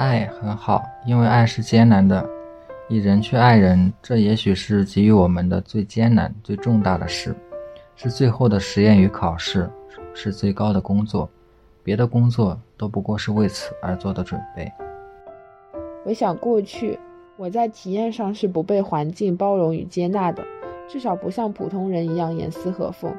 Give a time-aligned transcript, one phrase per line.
[0.00, 2.26] 爱很好，因为爱是艰难的。
[2.88, 7.36] 以人去爱人，这也许是给予我们的最艰难、最重大的事，
[7.96, 9.68] 是最后的实验与考试，
[10.14, 11.28] 是最高的工作。
[11.84, 14.72] 别的工作都不过是为此而做的准备。
[16.02, 16.98] 回想过去，
[17.36, 20.42] 我在体验上是不被环境包容与接纳的，
[20.88, 23.14] 至少不像普通人一样严丝合缝。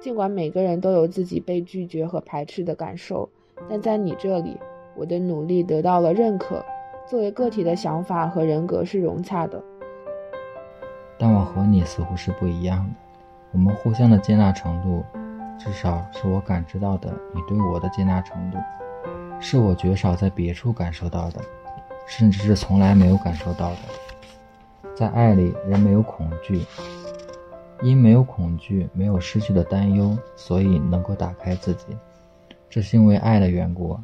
[0.00, 3.28] 尽管每个人都有自己被拒绝和排斥的感受，
[3.68, 4.56] 但在你这里，
[4.94, 6.64] 我的努力得到了认可。
[7.06, 9.62] 作为个体的想法和人格是融洽的，
[11.18, 12.94] 但我和你似乎是不一样的。
[13.52, 15.04] 我们互相的接纳程度，
[15.58, 17.12] 至少是我感知到的。
[17.34, 18.56] 你对我的接纳程度，
[19.38, 21.40] 是我绝少在别处感受到的，
[22.06, 23.76] 甚至是从来没有感受到的。
[24.96, 26.64] 在爱里，人没有恐惧，
[27.82, 31.84] 因没有恐惧，没有失去的担忧，所以能够打开自己。
[32.70, 33.98] 这是因为爱的缘故。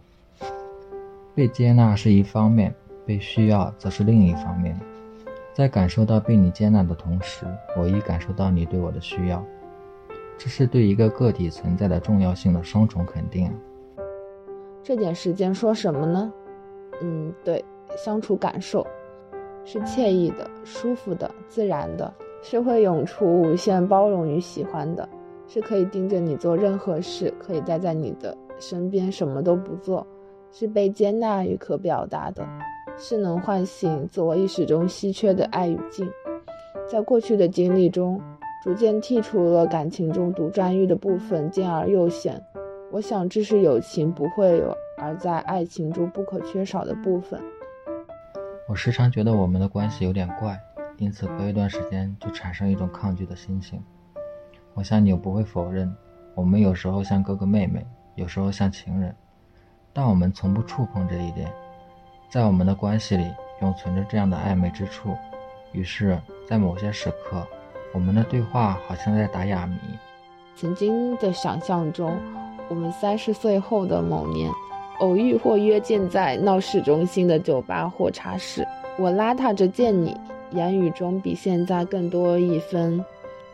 [1.41, 2.75] 被接纳是一方面。
[3.07, 4.79] 被需要则是另一方面，
[5.55, 9.42] 在感受到被你接纳的同时，我亦感受到你对我的需要，
[10.39, 13.51] 这是对一个个体存在的重要性的双重肯定。
[14.83, 16.33] 这点时间说什么呢？
[17.01, 17.64] 嗯，对，
[17.97, 18.86] 相处感受
[19.64, 25.09] 是惬意的、舒服的、自然的，是会涌出无限包容与喜欢的，
[25.48, 30.07] 是可以盯着你做任何事，可以待在你的身边什么都不做，
[30.53, 32.47] 是被接纳与可表达的。
[32.98, 36.07] 是能唤醒自我意识中稀缺的爱与敬，
[36.87, 38.20] 在过去的经历中，
[38.62, 42.39] 逐渐剔除了感情中独占欲的部分，兼而又显。
[42.92, 47.41] 我想，这是友情不会有，而在爱情中不可缺少的部分。
[48.69, 50.61] 我时常觉得我们的关系有点怪，
[50.98, 53.83] 因此隔一段时间就产生一种抗拒的心情。
[54.75, 55.91] 我想你又不会否认，
[56.35, 59.14] 我们有时候像哥哥妹妹，有时候像情人，
[59.92, 61.52] 但我们从不触碰这一点。
[62.28, 63.24] 在我们的关系里，
[63.60, 65.16] 永存着这样的暧昧之处。
[65.72, 67.46] 于是，在某些时刻，
[67.92, 69.77] 我们的对话好像在打哑谜。
[70.56, 72.17] 曾经的想象中，
[72.68, 74.50] 我们三十岁后的某年，
[74.98, 78.67] 偶遇或约见在闹市中心的酒吧或茶室，
[78.98, 80.17] 我邋遢着见你，
[80.50, 83.05] 言语中比现在更多一分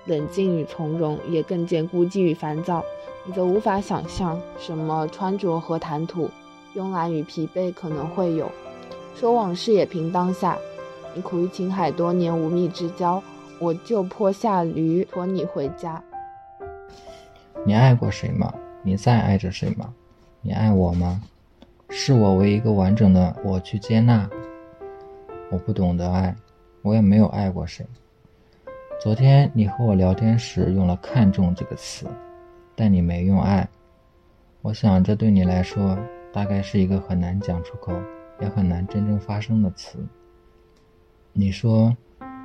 [0.06, 2.82] 冷静与从容，也更见孤寂与烦躁。
[3.26, 6.30] 你则无法想象什么穿着和谈吐，
[6.76, 8.50] 慵懒与疲惫可能会有。
[9.16, 10.56] 说往事也凭当下，
[11.12, 13.20] 你苦于情海多年无觅之交，
[13.58, 16.00] 我就坡下驴驮你回家。
[17.64, 18.54] 你爱过谁吗？
[18.82, 19.92] 你在爱着谁吗？
[20.40, 21.20] 你爱我吗？
[21.88, 24.28] 是我为一个完整的我去接纳。
[25.50, 26.36] 我不懂得爱，
[26.82, 27.84] 我也没有爱过谁。
[29.00, 32.06] 昨天你和我聊天时用了“看重”这个词，
[32.76, 33.68] 但你没用“爱”。
[34.62, 35.98] 我想这对你来说
[36.32, 37.92] 大概是一个很难讲出口。
[38.38, 39.98] 也很难真正发生的词。
[41.32, 41.96] 你说，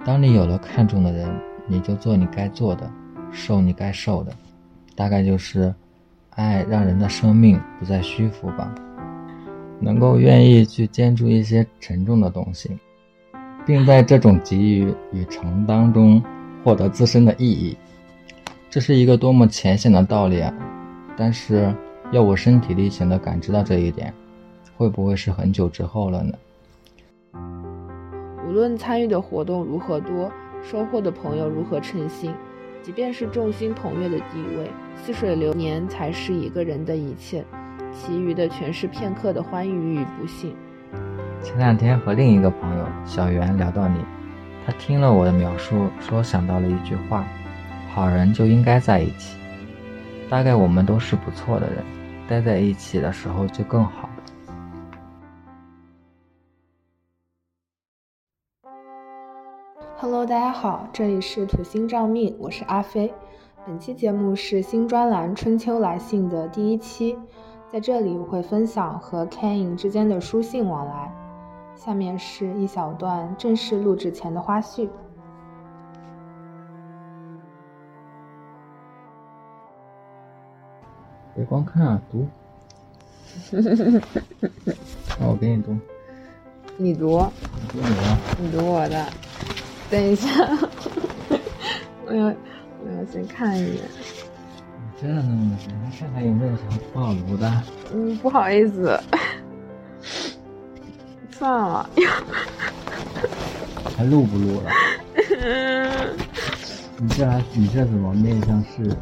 [0.05, 1.29] 当你有了看重的人，
[1.67, 2.89] 你就做你该做的，
[3.29, 4.31] 受你该受的，
[4.95, 5.75] 大概就是，
[6.29, 8.73] 爱让人的生命不再虚浮吧，
[9.81, 12.77] 能够愿意去肩住一些沉重的东西，
[13.65, 16.23] 并在这种给予与承担中
[16.63, 17.77] 获得自身的意义。
[18.71, 20.53] 这是一个多么浅显的道理啊！
[21.17, 21.75] 但是
[22.09, 24.13] 要我身体力行的感知到这一点。
[24.77, 26.33] 会不会是很久之后了呢？
[28.47, 30.31] 无论参与的活动如何多，
[30.63, 32.33] 收获的朋友如何称心，
[32.81, 37.43] 即便是众星捧月的地位，似水流年才是一个人的一切，
[37.91, 40.55] 其余的全是片刻的欢愉与不幸。
[41.43, 43.99] 前两天和另一个朋友小袁聊到你，
[44.65, 47.27] 他听了我的描述，说想到了一句话：
[47.93, 49.37] 好人就应该在一起。
[50.29, 51.83] 大概我们都是不错的人，
[52.25, 54.09] 待在一起的时候就更好。
[59.97, 63.13] Hello，大家好，这里是土星照命，我是阿飞。
[63.67, 67.19] 本期节目是新专栏《春秋来信》的第一期，
[67.69, 71.13] 在这里我会分享和 Kane 之间的书信往来。
[71.75, 74.87] 下面是一小段正式录制前的花絮。
[81.35, 82.27] 别光看啊，读。
[83.51, 83.59] 那
[85.27, 85.77] 我给你读。
[86.77, 87.25] 你读。
[87.73, 88.17] 你读你的。
[88.41, 89.05] 你读我的。
[89.89, 90.29] 等一下，
[92.07, 93.73] 我要我要先看一眼。
[93.73, 95.69] 你真的那么深？
[95.85, 97.63] 你看看有没有什么不好读的？
[97.93, 98.99] 嗯，不好意思，
[101.31, 101.89] 算了。
[103.97, 104.71] 还录不录了？
[107.01, 108.95] 你这还你这怎么面向世人？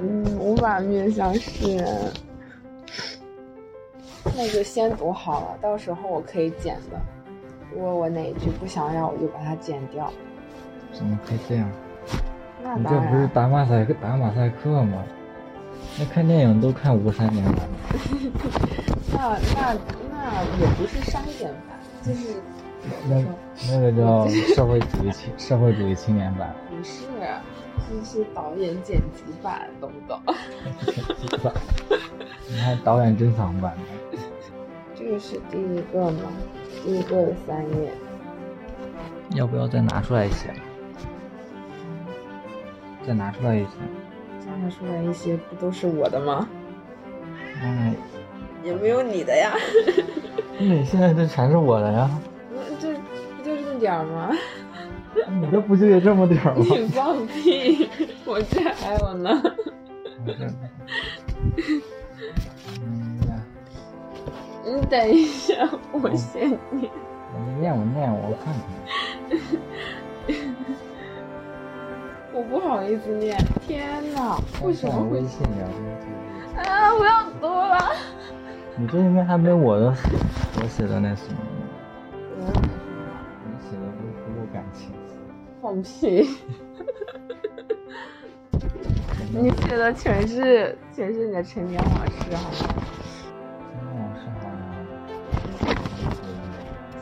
[0.00, 2.12] 嗯，无法面向世人。
[4.36, 7.00] 那就先读好了，到时候我可以剪的。
[7.74, 10.12] 如果我哪一句不想要，我就把它剪掉。
[10.92, 11.68] 怎么可以这样？
[12.62, 15.02] 那当你这不是，打马赛克打马赛克吗？
[15.98, 17.68] 那看电影都看无删减版，
[19.12, 19.76] 那那
[20.12, 22.34] 那也不是删减版，就是
[23.08, 23.22] 那
[23.70, 26.54] 那个叫 社会主义青社会主义青年版。
[26.68, 27.04] 不是，
[27.88, 30.20] 这是导演剪辑版，懂不懂？
[32.48, 33.74] 你看导演珍藏版
[34.12, 34.18] 的，
[34.94, 36.30] 这个是第一个吗？
[36.84, 37.92] 第一个有三页。
[39.34, 40.50] 要不要再拿出来一些？
[43.06, 43.70] 再拿出来一些。
[44.40, 46.46] 再拿出来一些，不都是我的吗？
[47.62, 47.94] 哎，
[48.62, 49.52] 也没有你的呀。
[50.60, 52.10] 那你现在这全是我的呀？
[55.28, 56.62] 嗯， 这不就这么点儿吗？
[56.64, 56.78] 你这不就得这么点儿吗？
[56.78, 57.88] 你放屁！
[58.24, 59.42] 我这还有呢。
[64.64, 66.90] 你等一下，我先念。
[67.36, 68.62] 你念我念我，我看看。
[72.32, 73.36] 我不好意思念。
[73.66, 76.06] 天哪，为什么会微信聊天记
[76.68, 76.94] 啊？
[76.94, 77.92] 我要读了。
[78.76, 79.94] 你这应该还没我的
[80.60, 81.36] 我写的那什么
[85.74, 86.22] 放屁！
[89.34, 92.54] 你写的全是全是你的陈年往事，好吗？
[93.74, 94.54] 今天往事好吗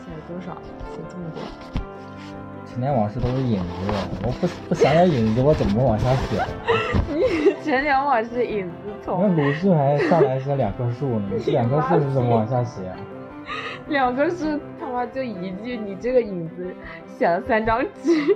[0.00, 0.56] 写了多少？
[0.90, 1.42] 写这么多？
[2.66, 3.66] 陈年往事都是影子，
[4.24, 6.42] 我不不想想影子，我怎么往下写？
[7.12, 7.20] 你
[7.62, 8.72] 陈年往事影子
[9.04, 12.90] 从那鲁迅还上来写两棵树呢， 两棵树是怎么往下写？
[13.88, 16.74] 两棵树他妈就一句，你这个影子
[17.22, 18.34] 写了三张纸。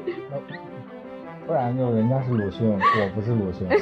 [1.44, 3.66] 不然就人家是鲁迅，我不是鲁迅。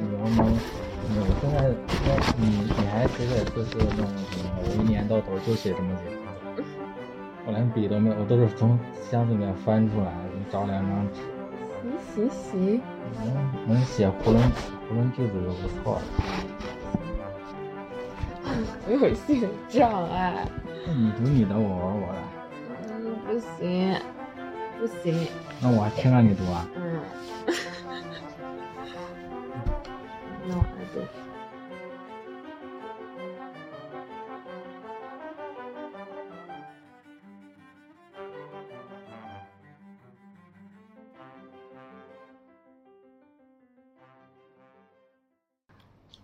[0.00, 0.50] 你能不能？
[1.10, 1.68] 你我现在
[2.06, 2.08] 那
[2.38, 4.48] 你你还写写字是那种什么？
[4.56, 6.64] 我一年到头就写这么几个，
[7.44, 8.78] 我连笔都没有，我都是从
[9.10, 10.10] 箱子里面翻出来，
[10.50, 11.20] 找两张纸。
[12.14, 12.80] 行行行，
[13.66, 14.38] 能能写囫囵
[14.88, 16.02] 囫囵句子就不错了。
[18.88, 20.48] 我有性障碍。
[20.84, 22.18] 那你读你的，我玩我的。
[22.88, 23.96] 嗯，不行，
[24.78, 25.28] 不行。
[25.60, 26.66] 那我还听着你读啊？
[26.74, 27.00] 嗯。
[30.48, 31.00] 那我来读。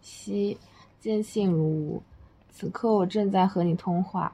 [0.03, 0.59] 西，
[1.01, 2.03] 见信如无。
[2.51, 4.33] 此刻我正在和你通话，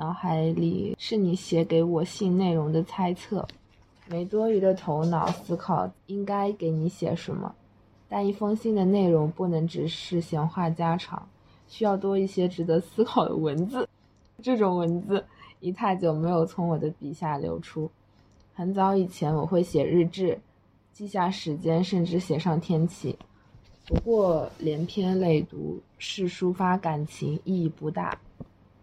[0.00, 3.46] 脑海里是你写给我信内容的猜测，
[4.08, 7.54] 没多余的头脑思考应该给你写什么。
[8.08, 11.28] 但一封信的内容不能只是闲话家常，
[11.68, 13.86] 需要多一些值得思考的文字。
[14.42, 15.22] 这种文字
[15.60, 17.90] 已太久没有从我的笔下流出。
[18.54, 20.40] 很早以前我会写日志，
[20.94, 23.14] 记下时间，甚至写上天气。
[23.86, 28.18] 不过连篇累牍是抒发感情，意义不大。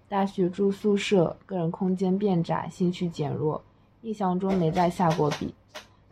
[0.10, 3.62] 大学住宿舍，个人空间变窄，兴趣减弱，
[4.04, 5.54] 印象中没再下过笔。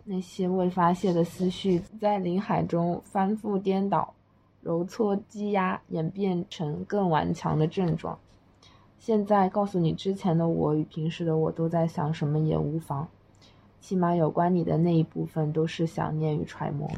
[0.03, 4.13] 那些未发泄的思绪在林海中翻覆颠倒，
[4.61, 8.19] 揉搓积压，演变成更顽强的症状。
[8.99, 13.07] 现在告诉你之前的我与平时的我都在想什么也无妨，
[13.79, 16.89] 起码有关你的那一部分都是想念与揣摩。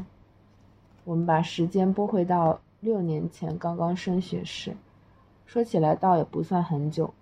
[1.04, 4.76] 我们把时间拨回到六年前刚刚升学时，
[5.48, 7.14] 说起来倒也不算很久。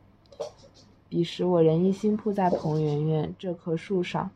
[1.09, 4.28] 彼时我仍一心扑在彭媛媛这棵树上，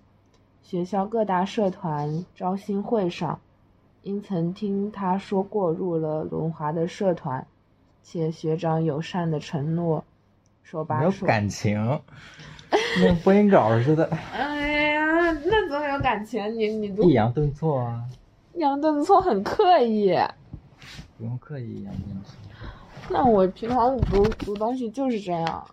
[0.62, 3.40] 学校各大社团招新会上，
[4.04, 7.44] 因曾听他说过入了轮滑的社团，
[8.04, 10.04] 且学长友善的承诺，
[10.62, 11.26] 手没有把手。
[11.26, 12.00] 感情，
[13.02, 16.56] 跟播音稿似的，哎呀，那怎么有感情？
[16.56, 18.04] 你你抑扬顿挫啊，
[18.54, 20.16] 抑扬顿挫很刻意。
[21.18, 22.36] 不用刻意抑扬顿挫。
[23.12, 25.66] 那我平常读读东西就是这样。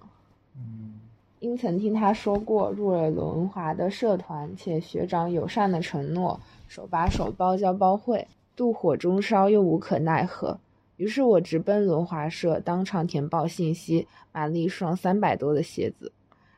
[0.56, 1.00] 嗯，
[1.40, 8.28] 因曾听他说过入了轮滑的社团，且学长友善的承诺，手把手包教包会，
[8.58, 10.60] 妒火中烧又无可奈何。
[10.96, 16.12] 于是我直奔轮滑社，当场填报信息，买了一双三百多的鞋子。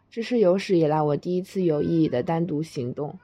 [0.10, 3.20] 这是有史以来我第一次有意义的单独行动。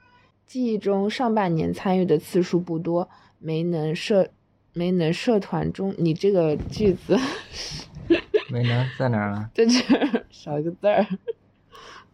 [0.46, 3.08] 记忆中上半年参与的次数不多，
[3.40, 4.28] 没能社
[4.78, 7.18] 没能社团中，你这个句子
[8.52, 9.50] 没能在哪儿了？
[9.54, 11.08] 在这儿 少一个字儿，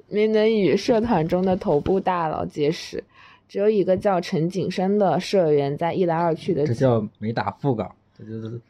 [0.07, 3.03] 没能与社团中的头部大佬结识，
[3.47, 8.61] 只有一个叫陈景生的社员在一来二去的这叫没打副稿，这就是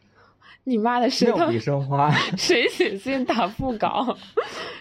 [0.64, 2.10] 你妈的石头妙笔生花。
[2.38, 4.16] 谁写信打副稿？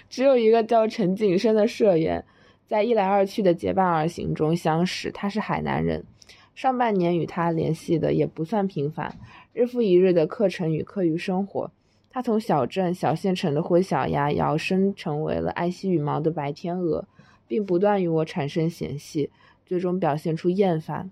[0.09, 2.25] 只有一个叫陈景生的社员，
[2.69, 5.11] 在一来二去的结伴而行中相识。
[5.11, 6.05] 他是海南人，
[6.55, 9.19] 上半年与他联系的也不算频繁，
[9.53, 11.71] 日复一日的课程与课余生活。
[12.11, 17.07] 他从小镇小县城的灰小鸭摇身成为了爱惜羽毛的白天鹅，
[17.47, 19.31] 并不断与我产生嫌隙，
[19.65, 21.11] 最终表现出厌烦。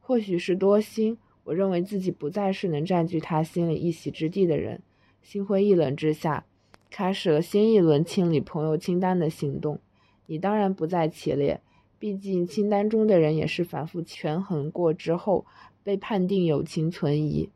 [0.00, 4.80] 或许是多心，我认为自己不再是能占据他心里一席之地的人。
[5.22, 6.46] 心灰意冷之下，
[6.90, 9.78] 开始了新一轮清理朋友清单的行动。
[10.26, 11.60] 你当然不在其列，
[12.00, 15.44] 毕竟清单中的人也是反复权衡过之后
[15.84, 17.50] 被判定友情存疑。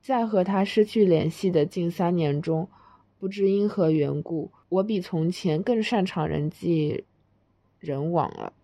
[0.00, 2.66] 在和他失去联系的近三年中，
[3.18, 7.04] 不知因何缘故，我比从前更擅长人际
[7.78, 8.54] 人往了。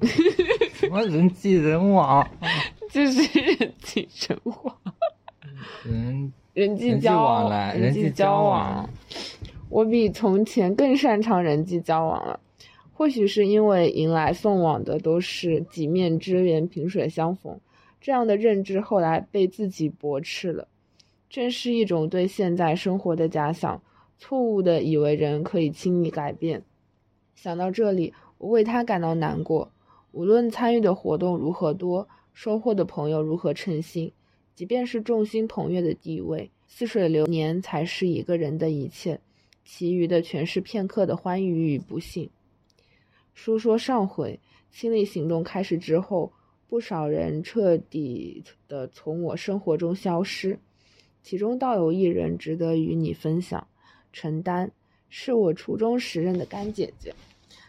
[0.74, 2.28] 什么人际人往？
[2.90, 3.22] 就是
[3.54, 4.76] 人际人往，
[5.82, 8.86] 人人际交往来人际交往。
[9.70, 12.38] 我比从前更擅长人际交往了。
[13.00, 17.58] 或许是因为迎来送往的都是几面之缘、萍水相逢，
[17.98, 20.68] 这样的认知后来被自己驳斥了。
[21.30, 23.82] 正是一种对现在生活的假想，
[24.18, 26.62] 错误的以为人可以轻易改变。
[27.34, 29.72] 想到这里，我为他感到难过。
[30.12, 34.12] 无论参与的活动如何多，收获的朋友如何称心，
[34.54, 39.18] 即便是众星捧月的地位，似水流年才是一个人的一切，
[39.64, 42.28] 其余的全是片刻的欢愉与不幸。
[43.34, 44.38] 书说上回，
[44.70, 46.32] 清理行动开始之后，
[46.68, 50.58] 不少人彻底的从我生活中消失，
[51.22, 53.66] 其中倒有一人值得与你分享。
[54.12, 54.70] 陈丹
[55.08, 57.14] 是我初中时任的干姐姐，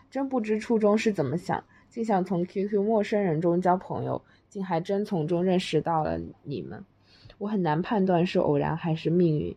[0.10, 6.84] 真不知初中是怎么想，竟想从 QQ 陌生人中交朋友，竟还真从中认识到了你们。
[7.38, 9.56] 我很难判断是偶然还是命运。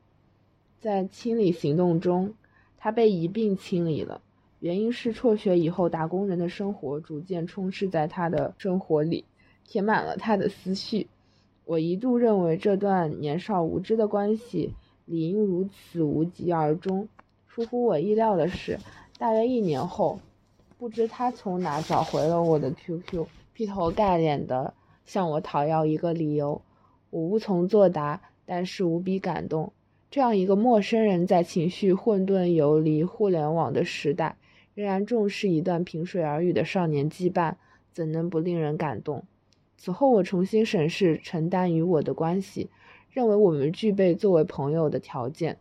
[0.81, 2.35] 在清理行动中，
[2.77, 4.21] 他被一并清理了。
[4.65, 9.23] 原因是辍学以后，打工人的生活逐渐充斥在他的生活里，
[9.63, 11.07] 填满了他的思绪。
[11.67, 14.73] 我一度认为这段年少无知的关系
[15.05, 17.07] 理应如此无疾而终。
[17.47, 18.79] 出乎我意料的是，
[19.19, 20.19] 大约一年后，
[20.79, 24.73] 不知他从哪找回了我的 QQ，劈头盖脸的
[25.05, 26.63] 向我讨要一个理由。
[27.11, 29.71] 我无从作答，但是无比感动。
[30.11, 34.37] 这样一个陌生人，在情绪混沌、游离互联网的时代，
[34.75, 37.55] 仍然重视一段萍水而遇的少年羁绊，
[37.93, 39.25] 怎能不令人感动？
[39.77, 42.71] 此后，我重新审视陈丹与我的关系，
[43.11, 45.59] 认为我们具备作为朋友的条件，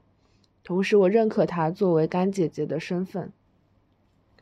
[0.63, 3.31] 同时我认可他作为干姐姐的身份。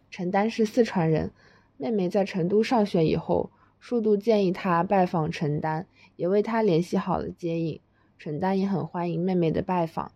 [0.10, 1.32] 陈丹是四川人，
[1.78, 3.50] 妹妹在成都上学以后，
[3.80, 7.80] 数度建议她拜访陈丹，也为她联系好了接应。
[8.20, 10.12] 陈丹也很欢迎妹妹的拜访，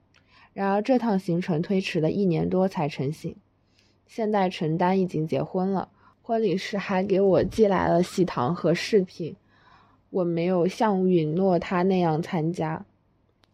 [0.54, 3.36] 然而这趟行程推迟了一年多才成行。
[4.06, 5.90] 现在陈丹已经结婚了，
[6.22, 9.36] 婚礼时还给我寄来了喜糖和饰品。
[10.10, 12.86] 我没有像允诺她那样参加，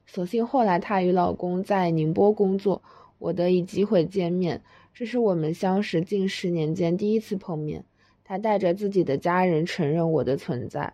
[0.06, 2.82] 所幸后来她与老公在宁波工作，
[3.18, 4.62] 我得以机会见面。
[4.94, 7.86] 这是我们相识近十年间第一次碰面。
[8.24, 10.94] 她带着自己的家人承认我的存在，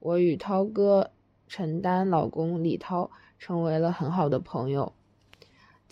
[0.00, 1.10] 我与涛哥。
[1.46, 4.94] 陈丹老公李涛成为了很好的朋友。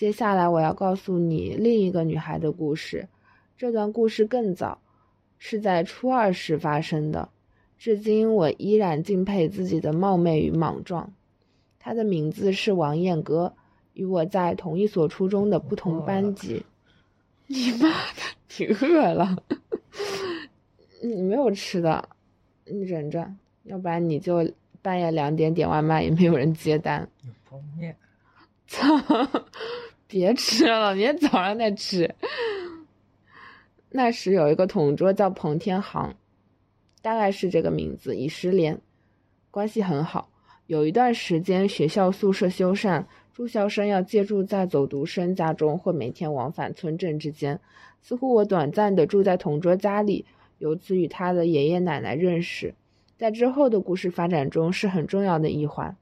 [0.02, 3.08] 接下来我要告诉你另一个女孩的故事，
[3.56, 4.80] 这段故事更早，
[5.38, 7.28] 是在初二时发生的。
[7.78, 11.12] 至今我依然敬佩自己的冒昧与莽撞。
[11.78, 13.54] 她的名字是王艳歌，
[13.92, 16.64] 与我在同一所初中的不同班级。
[17.46, 19.40] 你妈的， 挺饿了。
[21.00, 22.08] 你没有吃的，
[22.64, 23.32] 你忍着，
[23.62, 24.50] 要不然你就。
[24.82, 27.96] 半夜两点点外卖也没有人接单，有泡面，
[28.66, 28.84] 操！
[30.12, 32.14] 别吃了，明天早上再吃。
[33.88, 36.14] 那时有一个同桌叫彭天航，
[37.00, 38.78] 大概是这个名字，已失联，
[39.50, 40.28] 关系很好。
[40.66, 47.58] 有一段时间学校宿舍修缮，住校生要借住在走读生家中，或每天往返村镇之间。
[48.02, 50.26] 似乎我短暂的住在同桌家里，
[50.58, 52.74] 由此与他的爷爷奶奶认识。
[53.16, 55.96] 在之后的故事发展中是很重要的一环。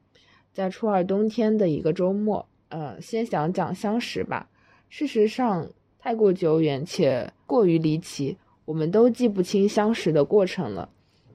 [0.53, 4.49] 在初二冬天的一个周末，呃，先想讲相识吧。
[4.89, 5.69] 事实上，
[6.01, 10.89] 太过久远且过于离奇，我们都记不清相识的过程了。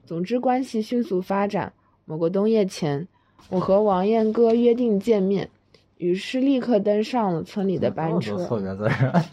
[0.04, 1.72] 总之，关系迅速发展。
[2.04, 3.08] 某个冬夜前，
[3.48, 5.50] 我和王艳哥约定见面，
[5.98, 8.36] 于是立刻登上了村里的班车。
[8.44, 9.24] 错别字儿。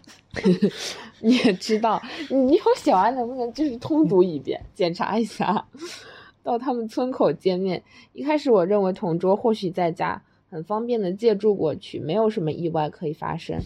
[1.20, 5.66] 你也知道，你以后写完能不能就是通读一遍，检查一下？
[6.42, 7.82] 到他们村口见面。
[8.12, 10.22] 一开始我认为同桌或许在家，
[10.54, 13.60] 很方便的借住过去，没有什么意外可以发生。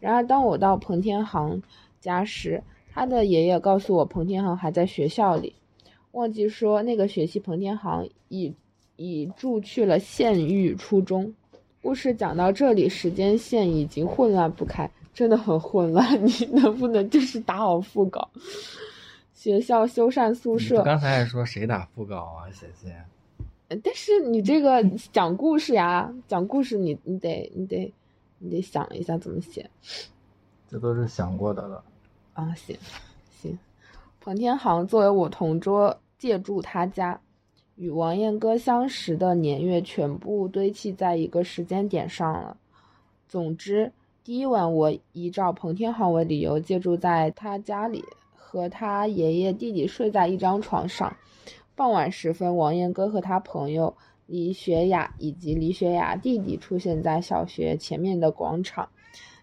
[0.00, 1.60] 然而，当我到彭天航
[2.00, 5.54] 家时，他的爷爷告诉我，彭天航还在学校里。
[6.12, 8.54] 忘记说，那个学期彭天航已
[8.96, 11.34] 已住去了县域初中。
[11.82, 16.08] 故事讲到这里，时间线已经混乱不开，真的很混乱。
[16.24, 18.30] 你能不能就是打好副稿？
[19.34, 20.82] 学校修缮宿舍。
[20.82, 22.90] 刚才还说谁打副稿啊，写信。
[23.82, 27.92] 但是你这个讲故事呀，讲故事你你得你得
[28.38, 29.68] 你得想一下怎么写。
[30.68, 31.84] 这都是想过的了。
[32.34, 32.76] 啊，行
[33.40, 33.58] 行。
[34.20, 37.20] 彭天航作为我同桌，借住他家，
[37.76, 42.56] 与王彦哥相识的年月全部堆砌在一个时间点上了。
[43.28, 51.14] 总之，第一晚我依照彭天航为理由借住在他家里，和他爷爷弟弟睡在一张床上。
[51.74, 58.90] 傍晚时分，王彦哥和他朋友李雪雅以及李雪雅弟弟出现在小学前面的广场，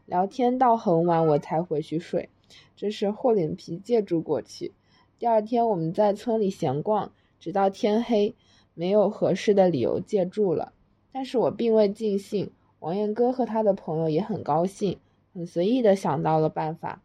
[0.05, 2.29] 聊天到很晚，我才回去睡。
[2.75, 4.73] 这是厚脸皮借住过去。
[5.17, 8.35] 第二天，我们在村里闲逛，直到天黑，
[8.73, 10.73] 没有合适的理由借住了。
[11.11, 14.99] 但是我并未尽兴，王彦哥和他的朋友也很高兴，
[15.33, 17.01] 很随意的想到了办法，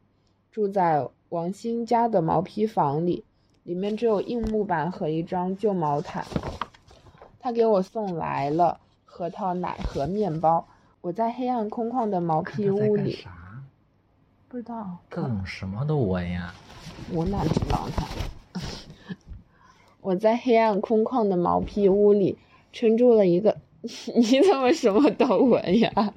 [0.53, 3.25] 住在王鑫家的毛坯房里，
[3.65, 6.25] 里面只有硬木板和一张旧毛毯。
[7.41, 10.67] 他给我送来了核桃奶和面包。
[11.01, 13.19] 我在黑暗空旷的毛坯屋里。
[14.49, 16.55] 不知道，各种什么都闻呀！
[17.13, 18.07] 我哪知道他？
[20.01, 22.39] 我在黑暗空旷的毛坯屋里
[22.73, 26.15] 撑住了一个， 你怎么什么都闻呀？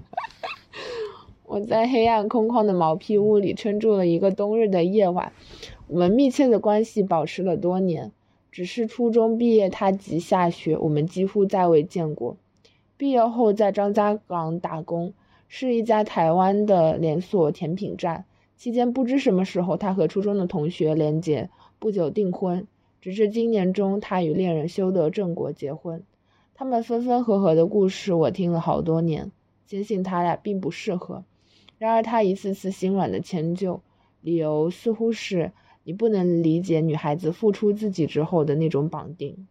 [1.45, 5.31] 我在黑暗空旷的毛坯屋里撑住了一个冬日的夜晚。
[5.87, 8.11] 我们密切的关系保持了多年，
[8.51, 12.37] 只是初中毕业他即下学，我们几乎再未见过。
[12.97, 15.13] 毕业后在张家港打工。
[15.49, 18.25] 是一家台湾的连锁甜品站。
[18.57, 22.67] 期间不知什么时候，他和初中的同学连结，不久订婚。
[22.99, 26.03] 直至今年中，他与恋人修得正果结婚。
[26.53, 29.31] 他们分分合合的故事，我听了好多年，
[29.65, 31.23] 坚信他俩并不适合。
[31.77, 33.79] 然而他一次次心软的迁就，
[34.19, 35.53] 理由似乎是
[35.87, 39.47] 你不能理解女孩子付出自己之后的那种绑定。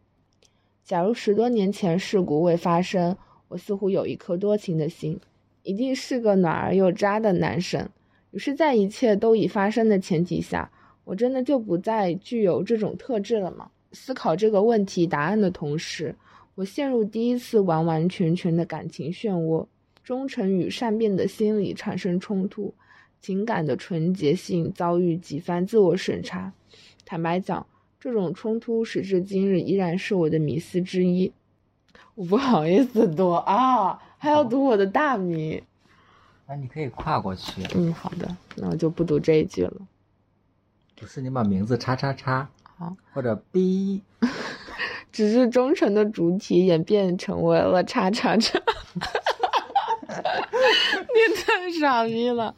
[0.85, 3.17] 假如十多年前事故未发生，
[3.49, 5.19] 我似乎有一颗多情的心。
[5.63, 7.89] 一定是个暖而又渣的男生。
[8.33, 10.71] 于是，在一切都已发生的前提下，
[11.05, 13.71] 我真的就不再具有这种特质了吗？
[13.93, 16.15] 思考这个问题答案的同时，
[16.55, 19.67] 我陷入第一次完完全全的感情漩涡，
[20.05, 22.75] 忠诚与善变的心理产生冲突，
[23.21, 26.53] 情感的纯洁性遭遇几番自我审查。
[27.05, 27.67] 坦白讲，
[27.99, 31.33] 这种冲突时至今日依然是我的迷思之一。
[32.15, 34.03] 我不好意思读啊。
[34.19, 35.63] 还要读我的大名，
[36.49, 37.63] 那你可以跨过去。
[37.75, 39.75] 嗯，好的，那我就不读这一句了。
[40.97, 44.03] 不是你把名字叉叉叉，好，或者 B，
[45.13, 48.59] 只是忠诚的主体演变成为了叉叉叉。
[50.09, 52.55] 你太傻逼了！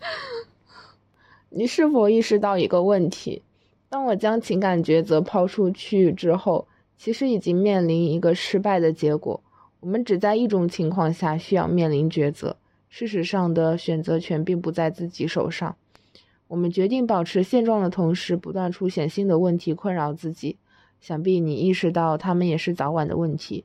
[1.51, 3.43] 你是否意识到一个问题？
[3.89, 9.41] 当我将情感抉择抛出去之后，其实已经面临一个失败的结果。
[9.81, 12.57] 我们只在一种情况下需要面临抉择，
[12.91, 15.75] 事实上的选择权并不在自己手上。
[16.49, 20.57] 我们决定保持现状的同时，不断出现新的问题困扰自己。
[21.01, 23.65] 想必你意识到，他们也是早晚的问题，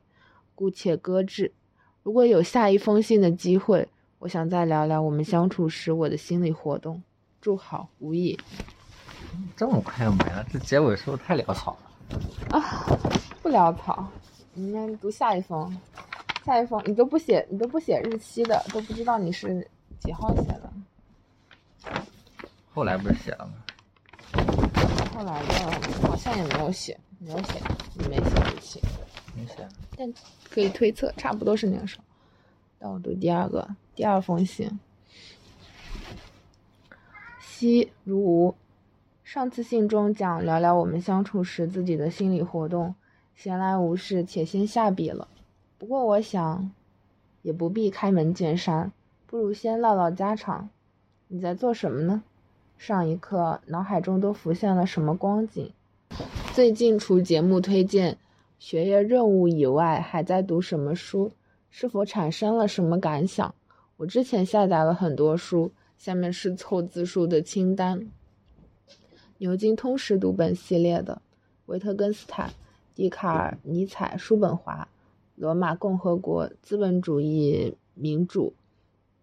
[0.54, 1.52] 姑且搁置。
[2.02, 3.88] 如果有下一封信的机会，
[4.20, 7.02] 我想再聊聊我们相处时我的心理活动。
[7.44, 8.40] 祝好，无意。
[9.54, 10.42] 这么快就没了？
[10.50, 12.58] 这结尾是不是太潦草了？
[12.58, 12.86] 啊，
[13.42, 14.08] 不潦草。
[14.54, 15.78] 你们读下一封。
[16.46, 20.72] 下一封你都不写，你都不写日期的，都不知道你是几号写的。
[22.72, 23.52] 后来不是写了吗？
[25.14, 27.60] 后来的好像也没有写，没有写，
[27.92, 28.80] 你没写日期。
[29.36, 29.68] 没写。
[29.98, 30.10] 但
[30.48, 32.04] 可以推测，差不多是那个时候。
[32.78, 34.80] 那我读第二个，第二封信。
[37.56, 38.56] 西如无，
[39.22, 42.96] 上次信中讲聊聊我们相处时自己的心理活动，
[43.36, 45.28] 闲来无事，且先下笔了。
[45.78, 46.72] 不过我想，
[47.42, 48.90] 也不必开门见山，
[49.28, 50.68] 不如先唠唠家常。
[51.28, 52.24] 你在做什么呢？
[52.76, 55.70] 上一刻脑海中都浮现了什么光景？
[56.52, 58.18] 最近除节目推荐、
[58.58, 61.30] 学业任务以外，还在读什么书？
[61.70, 63.54] 是否产生了什么感想？
[63.96, 68.10] 我之前下载了很多书，下面是凑字数的清单：
[69.38, 71.22] 牛津通识读本系列的，
[71.66, 72.52] 维特根斯坦、
[72.94, 74.88] 笛卡尔、尼采、叔本华。
[75.36, 78.54] 罗马共和国资本主义民主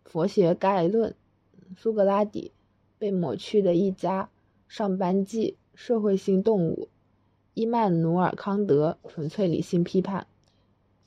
[0.09, 1.11] 《佛学概论》，
[1.77, 2.51] 苏格拉底，
[2.99, 4.29] 被抹去的一家，
[4.67, 6.89] 上班记，社会性动物，
[7.53, 10.27] 伊曼努尔·康德，纯粹理性批判，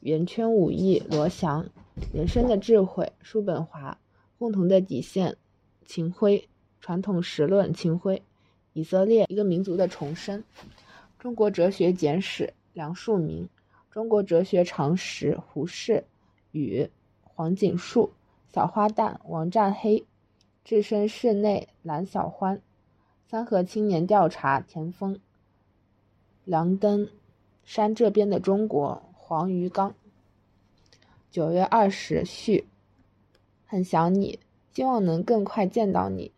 [0.00, 1.66] 圆圈武艺，罗翔，
[2.14, 3.98] 人生的智慧，叔本华，
[4.38, 5.36] 共同的底线，
[5.86, 6.48] 秦晖，
[6.80, 8.22] 传统实论，秦晖，
[8.72, 10.42] 以色列，一个民族的重生，
[11.18, 13.48] 中国哲学简史，梁漱溟。
[13.90, 16.04] 中国哲学常识，胡适、
[16.50, 16.90] 与、
[17.22, 18.10] 黄锦树、
[18.52, 20.04] 小花旦王占黑，
[20.64, 22.60] 置身室内蓝小欢，
[23.28, 25.20] 三河青年调查田丰，
[26.44, 27.08] 梁登，
[27.64, 29.94] 山这边的中国黄鱼刚。
[31.30, 32.66] 九月二十序，
[33.66, 34.40] 很想你，
[34.74, 36.32] 希望能更快见到你，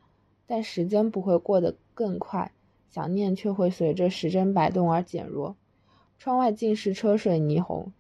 [0.47, 2.53] 但时间不会过得更快，
[2.91, 5.57] 想念却会随着时针摆动而减弱。
[6.19, 7.93] 窗外尽是车水霓虹，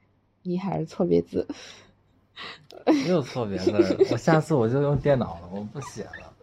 [0.42, 1.48] 你还是错别字？
[3.08, 6.34] 又错别字了，我下次我就用电脑了，我不写了。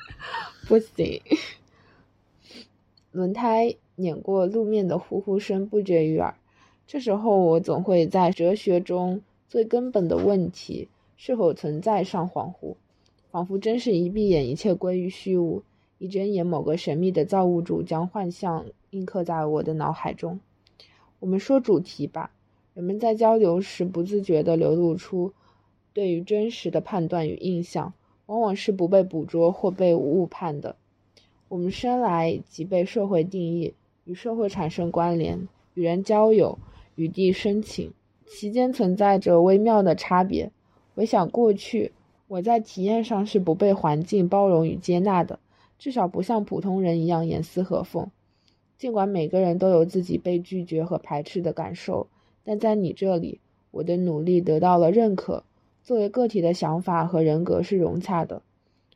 [0.68, 1.22] 不行。
[3.12, 6.36] 轮胎碾过路面的呼呼声不绝于耳，
[6.88, 12.76] 这时候我总会在哲学中最根本的问题是否存在上恍惚，
[13.34, 15.64] 仿佛真是一闭眼一切归于虚无，
[15.98, 20.40] 一睁眼某个神秘的造物主将幻象印刻在我的脑海中。
[21.20, 22.30] 我们说主题吧。
[22.76, 25.34] 人们在交流时不自觉地流露出
[25.94, 27.94] 对于真实的判断与印象，
[28.28, 30.76] 往往是不被捕捉或被误判的。
[31.50, 33.74] 我们生来即被社会定义，
[34.06, 36.60] 与社会产生关联，与人交友，
[36.94, 37.94] 与地生情，
[38.28, 40.52] 其间存在着微妙的差别。
[40.94, 41.92] 回想过去，
[42.34, 45.38] 我在体验上是不被环境包容与接纳的，
[45.78, 48.10] 至少不像普通人一样严丝合缝。
[48.76, 52.08] 尽管每个人都有自己被拒绝和排斥的感受，
[52.44, 55.44] 但在你这里，我的努力得到了认可。
[55.84, 58.42] 作为个体的想法和人格是融洽的。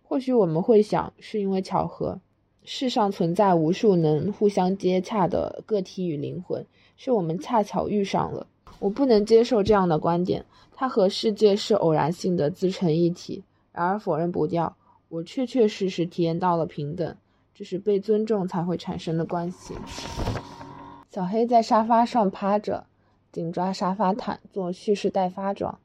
[0.01, 2.19] 或许我们会想，是因为巧合。
[2.63, 8.47] 世上存在无数能互相接洽的个体与灵魂，是我们恰巧遇上了。
[8.79, 10.43] 我不能接受这样的观点，
[10.79, 13.43] 它和世界是偶然性的自成一体。
[13.71, 14.77] 然而否认不掉，
[15.09, 17.15] 我确确实实体验到了平等。
[17.55, 19.73] 这是被尊重才会产生的关系。
[21.09, 22.85] 小黑在沙发上趴着，
[23.31, 25.79] 紧抓沙发毯做蓄势待发状。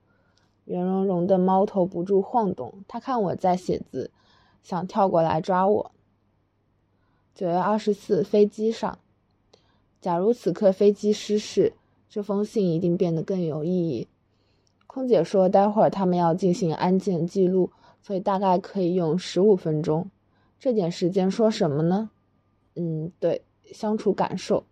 [0.66, 4.10] 圆融融的猫头不住晃动，它看我在写字，
[4.62, 5.90] 想跳过来抓我。
[7.34, 8.98] 九月二十四，飞机上。
[10.02, 11.72] 假如此刻飞机失事，
[12.10, 14.06] 这封信一定变得更有意义。
[14.92, 17.70] 空姐说，待会儿他们要进行安检记录，
[18.02, 20.10] 所以大概可以用十五分钟。
[20.58, 22.10] 这点时间说什么呢？
[22.76, 23.40] 嗯，对，
[23.72, 24.62] 相处感受，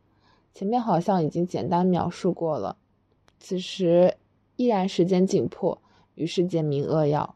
[0.52, 2.76] 前面好像已经简单描述过了。
[3.38, 4.14] 此时
[4.56, 5.80] 依然时间紧迫，
[6.16, 7.35] 于是简明扼要，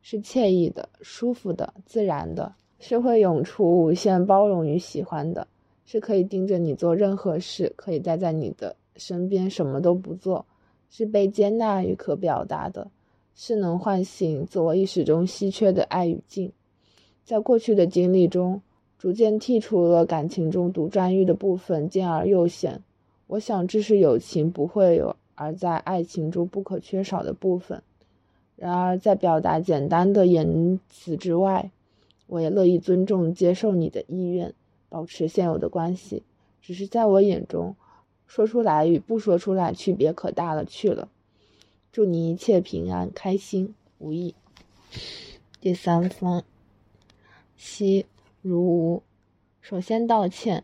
[0.00, 5.46] 是惬意的、舒服的、自然的，是会涌出无限包容与喜欢的，
[5.84, 10.46] 是可以盯着你做任何事，可以待在你的身边什么都不做，
[10.90, 12.90] 是被接纳与可表达的，
[13.34, 16.52] 是能唤醒自我意识中稀缺的爱与敬。
[17.24, 18.62] 在过去的经历中，
[18.98, 22.82] 逐渐剔除了感情中独占欲的部分，兼而又显。
[23.26, 27.82] 我想，这是友情不会有，而在爱情中不可缺少的部分。
[28.56, 31.70] 然而，在表达简单的言辞之外，
[32.26, 34.52] 我也乐意尊重、接受你的意愿，
[34.88, 36.22] 保持现有的关系。
[36.60, 37.76] 只是在我眼中，
[38.28, 41.08] 说出来与不说出来区别可大了去了。
[41.90, 44.36] 祝你一切平安、开心、无益。
[45.60, 46.44] 第三封。
[47.56, 48.06] 七
[48.40, 49.02] 如无，
[49.60, 50.62] 首先道歉。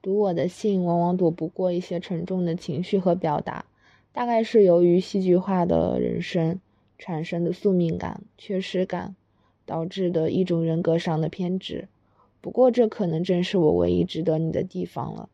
[0.00, 3.64] 读我的信，往往躲不过一些沉重的情绪和表达，
[4.12, 6.60] 大概是由于戏剧化的人生
[6.96, 9.16] 产生的宿命感、缺失感
[9.66, 11.88] 导致的一种人格上的偏执。
[12.40, 15.28] 不过，这可能正是我唯一值得你的地方了。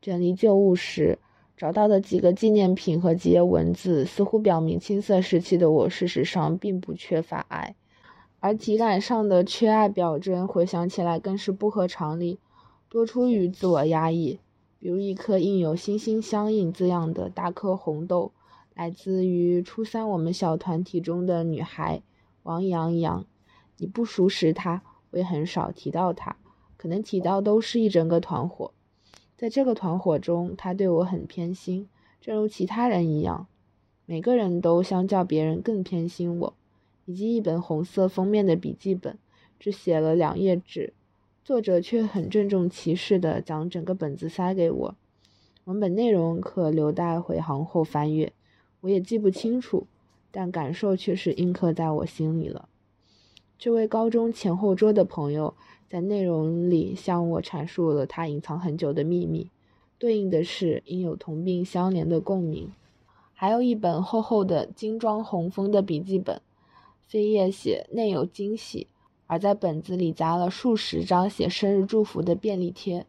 [0.00, 1.18] 整理旧物时
[1.56, 7.74] 找到的几个纪念品和几页文字，似乎表明青涩时期的我，事实上并不缺乏爱。
[8.40, 12.38] 而体感上的缺爱表征，回想起来更是不合常理，
[12.88, 14.38] 多出于自我压抑。
[14.78, 18.30] 比如一颗印有“心心相印”字样的大颗红豆，
[18.74, 22.00] 来自于初三我们小团体中的女孩
[22.44, 23.26] 王洋洋。
[23.78, 26.36] 你不熟识她，我也很少提到她，
[26.76, 28.72] 可能提到都是一整个团伙。
[29.38, 31.88] 在这个团伙中，他对我很偏心，
[32.20, 33.46] 正如其他人一样，
[34.04, 36.54] 每个人都相较别人更偏心我。
[37.04, 39.16] 以及一本红色封面的笔记本，
[39.58, 40.92] 只写了两页纸，
[41.42, 44.94] 作者却很郑重其事地将整个本子塞给我。
[45.64, 48.32] 文本内容可留待回航后翻阅，
[48.80, 49.86] 我也记不清楚，
[50.30, 52.68] 但感受却是印刻在我心里了。
[53.56, 55.54] 这位高中前后桌的朋友
[55.88, 59.50] 在内容里向我阐述了他隐藏很久的秘密，
[59.98, 62.70] 对应的是应有同病相怜的共鸣。
[63.32, 66.42] 还有一本厚厚的精装红封的笔记本，
[67.10, 68.86] 扉页写内有惊喜，
[69.26, 73.06] 而在本子里夹了数十张写生日祝福的便利贴。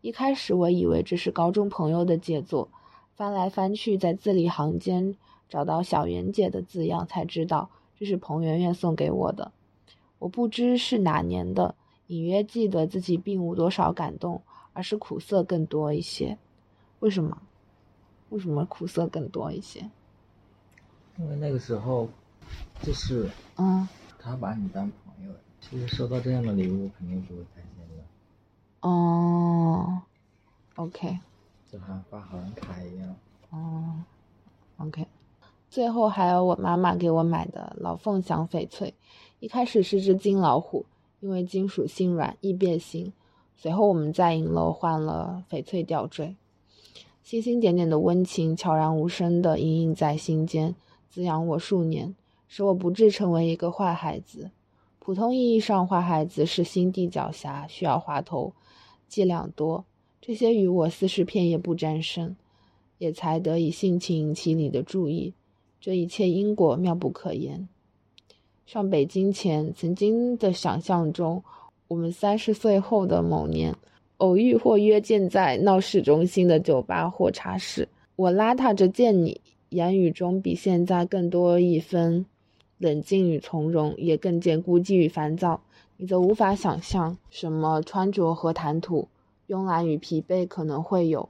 [0.00, 2.68] 一开始我以为这是高中朋友的杰作，
[3.14, 5.16] 翻来翻去在字里行间
[5.50, 7.68] 找到“小圆姐”的字样，才知道
[7.98, 9.52] 这是彭圆圆送给我的。
[10.20, 11.74] 我不知是哪年的，
[12.08, 16.38] 隐约记得自己并无多少感动，而是苦涩更多一些。
[17.00, 17.40] 为什么？
[18.30, 19.90] 为什么苦涩更多一些？
[21.18, 22.08] 因为那个时候，
[22.82, 23.86] 就是嗯，
[24.18, 28.88] 他把你当朋友，其实收到这样的礼物肯定不会开心的。
[28.88, 30.00] 哦
[30.76, 31.18] ，OK，
[31.70, 33.14] 就像发好人卡一样。
[33.50, 34.02] 哦
[34.78, 35.06] ，OK。
[35.68, 38.94] 最后还有我妈妈给我买的老凤祥翡翠，
[39.40, 40.86] 一开始是只金老虎，
[41.22, 43.12] 因为金属性软易变形。
[43.54, 46.34] 随后我们在银楼换了翡翠吊坠。
[47.22, 50.74] 星星点点的温情，悄然无声地隐隐在心间，
[51.08, 52.16] 滋养我数年，
[52.48, 54.50] 使我不至成为一个坏孩子。
[54.98, 58.52] 普通意义上，坏孩子是心地狡黠，需要滑头，
[59.06, 59.84] 伎俩多。
[60.20, 62.36] 这些与我似是片叶不沾身，
[62.98, 65.34] 也才得以性情引起你的注意。
[65.80, 67.68] 这一切因果妙不可言。
[68.72, 71.44] 上北京前，曾经的想象中，
[71.88, 73.76] 我们三十岁后的某年。
[74.16, 82.24] 偶遇或约见在闹市中心的酒吧或茶室，我邋遢着见你，言语中比现在更多一分
[82.78, 85.60] 冷静与从容，也更见孤寂与烦躁。
[85.98, 89.06] 你则无法想象什么穿着和谈吐，
[89.48, 91.28] 慵懒与疲惫可能会有。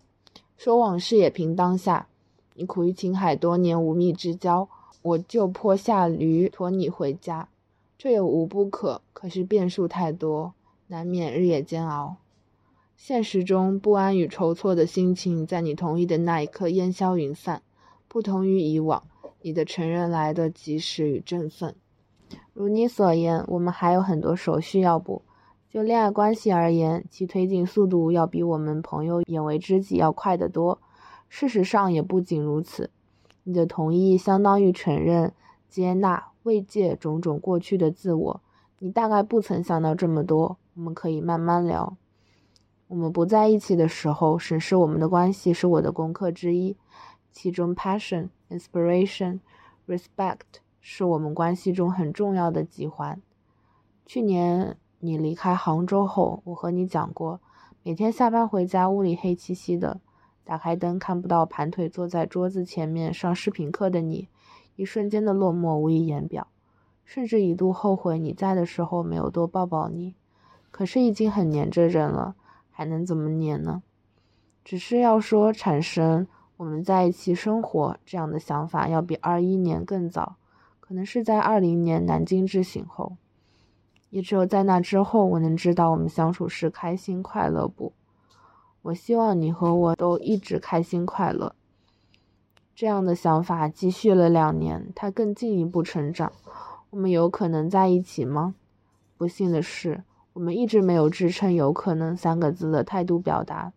[0.57, 2.07] 说往事也凭当下。
[2.55, 4.69] 你苦于情海多年无觅之交，
[5.01, 7.49] 我就坡下驴驮你回家。
[7.97, 10.53] 这也无不可，可是变数太多，
[10.89, 12.17] 难免日夜煎熬。
[12.97, 17.63] 现实中不安与筹措的心情，在你同意的那一刻烟消云散。
[18.07, 19.03] 不同于以往，
[19.41, 21.75] 你的承认来得及时与振奋。
[22.53, 25.23] 如你所言，我们还有很多手续要补。
[25.71, 30.79] 就恋爱关系而言，其推进速度要比我们朋友眼为知己要快得多。
[31.29, 32.91] 事实上也不仅如此。
[33.45, 35.33] 你的同意相当于承认、
[35.69, 38.41] 接纳、慰藉种种过去的自我。
[38.79, 40.59] 你大概不曾想到这么多。
[40.75, 41.97] 我们可以慢慢聊。
[42.89, 46.77] 我们不在一起的时候，审视我们的关系是我的功课之一。
[47.31, 49.41] 其中，passion、inspiration、
[49.87, 53.21] respect 是我们关系中很重要的几环。
[54.07, 57.41] 去年你离开杭州后，我和你讲过，
[57.83, 60.01] 每天下班回家，屋里黑漆漆的，
[60.45, 64.29] 打开灯看不到盘腿坐在桌子前面上视频课的你，
[64.77, 66.49] 一瞬间的落寞无以言表，
[67.05, 70.15] 甚至一度后悔你在的时候没有多抱抱你。
[70.71, 72.37] 可是已经很黏着人了。
[72.75, 73.83] 还能怎么黏呢？
[74.65, 76.27] 只是要说产生
[76.57, 80.37] 我们在一起生活这样的想法，要比二一年更早，
[80.81, 83.19] 可能是在二零年南京之行后。
[84.09, 87.93] 也只有在那之后，我能知道我们相处是开心快乐不？
[88.83, 91.55] 我希望你和我都一直开心快乐。
[92.75, 96.33] 这样的想法继续了两年，它更进一步成长。
[96.91, 98.55] 我们有可能在一起吗？
[99.17, 100.05] 不幸的是。
[100.35, 103.75] 我们一直没有支撑“有可能”三个字的态度表达，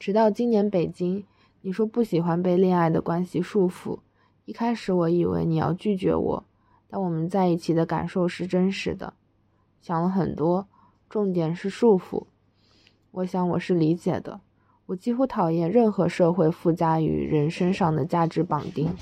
[0.00, 1.24] 直到今年北京，
[1.60, 4.00] 你说不喜欢被恋爱的关系束缚。
[4.46, 6.44] 一开始我以为你要拒绝我，
[6.88, 9.14] 但我们在一起的感受是真实的。
[9.80, 10.66] 想了很多，
[11.08, 12.26] 重点是束缚。
[13.12, 14.40] 我想我是理解的。
[14.86, 18.94] 我几乎讨厌任何社会附加于人身上的价值绑定。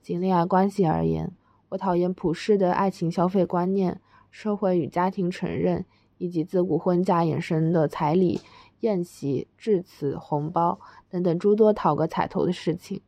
[0.00, 1.32] 仅恋爱关系而言，
[1.70, 4.00] 我讨厌普世的爱情消费观念。
[4.30, 5.84] 社会与家庭承认，
[6.16, 8.40] 以及自古婚嫁衍生的彩礼、
[8.80, 13.02] 宴席、致辞、红包等等诸多讨个彩头的事情。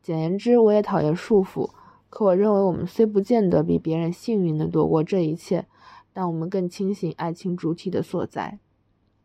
[0.00, 1.68] 简言之，我也讨厌束缚。
[2.08, 5.66] 可我认为，我们虽不见得比别人幸运地躲过这一切，
[6.12, 8.60] 但我们更清醒爱情主体的所在。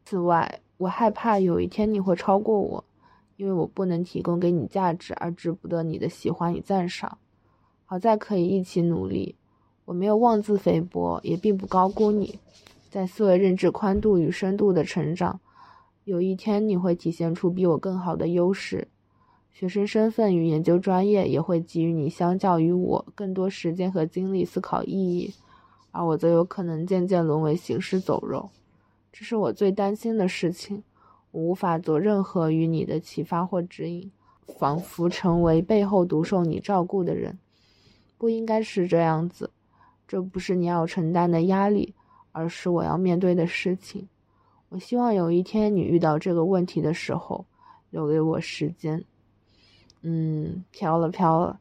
[0.09, 2.81] 此外，我害怕有一天你会超过我，
[3.35, 7.17] 因为我不能提供给你价值而值不得你的喜欢与赞赏。
[7.83, 9.35] 好在可以一起努力。
[9.83, 12.39] 我没有妄自菲薄，也并不高估你，
[12.89, 15.41] 在思维认知宽度与深度的成长。
[16.05, 18.87] 有一天你会体现出比我更好的优势，
[19.51, 25.33] 学生身份与研究专业也会给予你相较于我更多时间和精力思考意义，
[25.91, 28.49] 而我则有可能渐渐沦为行尸走肉。
[29.19, 30.83] 这是我最担心的事情。
[31.31, 34.11] 我无法做任何与你的启发或指引，
[34.59, 37.39] 仿佛成为背后独受你照顾的人。
[38.19, 39.49] 不应该是这样子，
[40.07, 41.95] 这不是你要承担的压力，
[42.31, 44.07] 而是我要面对的事情。
[44.69, 47.47] 我希望有一天你遇到这个问题的时候，
[47.89, 49.03] 留给我时间。
[50.03, 51.59] 嗯，飘了飘了，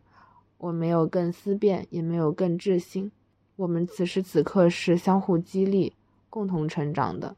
[0.58, 3.10] 我没有更思辨，也没有更自信。
[3.56, 5.94] 我们此时此刻是相互激励、
[6.28, 7.34] 共同成长的。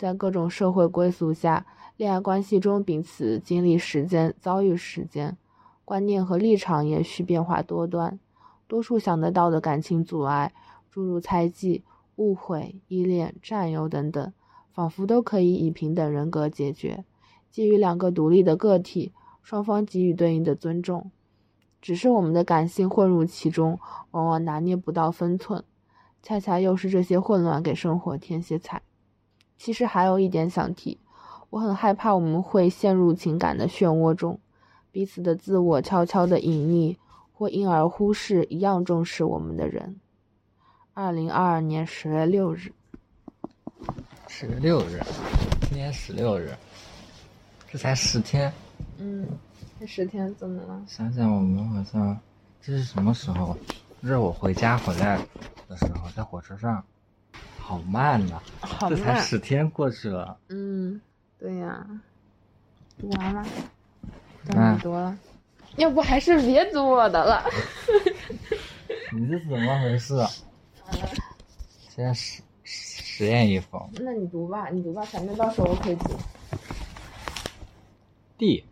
[0.00, 1.66] 在各种社会归宿下，
[1.98, 5.36] 恋爱关系中彼此经历时间、遭遇时间，
[5.84, 8.18] 观念和立场也许变化多端。
[8.66, 10.54] 多数想得到的感情阻碍，
[10.90, 11.84] 诸如猜忌。
[12.16, 14.32] 误会、依恋、占有等等，
[14.72, 17.04] 仿佛都可以以平等人格解决。
[17.50, 21.10] 基于两个独立的个体，双方给予对应的尊重。
[21.82, 23.78] 只是我们的感性混入其中，
[24.12, 25.62] 往往拿捏不到分寸。
[26.22, 28.80] 恰恰又是这些混乱给生活添些彩。
[29.60, 30.98] 其实还有一点想提，
[31.50, 34.40] 我很害怕我们会陷入情感的漩涡中，
[34.90, 36.96] 彼此的自我悄悄的隐匿，
[37.34, 40.00] 或因而忽视一样重视我们的人。
[40.94, 42.72] 二零二二年十月六日，
[44.28, 44.98] 十月六日，
[45.68, 46.54] 今天十六日，
[47.70, 48.50] 这才十天。
[48.96, 49.28] 嗯，
[49.78, 50.82] 这十天怎么了？
[50.88, 52.18] 想想我们好像
[52.62, 53.54] 这是什么时候？
[54.00, 55.18] 这是我回家回来
[55.68, 56.82] 的时候，在火车上，
[57.70, 58.42] 好慢呐！
[58.58, 59.22] 好这才慢。
[59.22, 60.36] 十天过去了。
[60.48, 61.00] 嗯，
[61.38, 61.86] 对呀。
[62.98, 63.46] 读完了，
[64.48, 65.16] 嗯终于读了。
[65.76, 67.44] 要不还是别读我的了。
[69.14, 70.16] 你这是怎么回事？
[71.88, 76.18] 现在实实验一封那你读吧，你读吧，反正到时候我可以读。
[78.36, 78.64] D。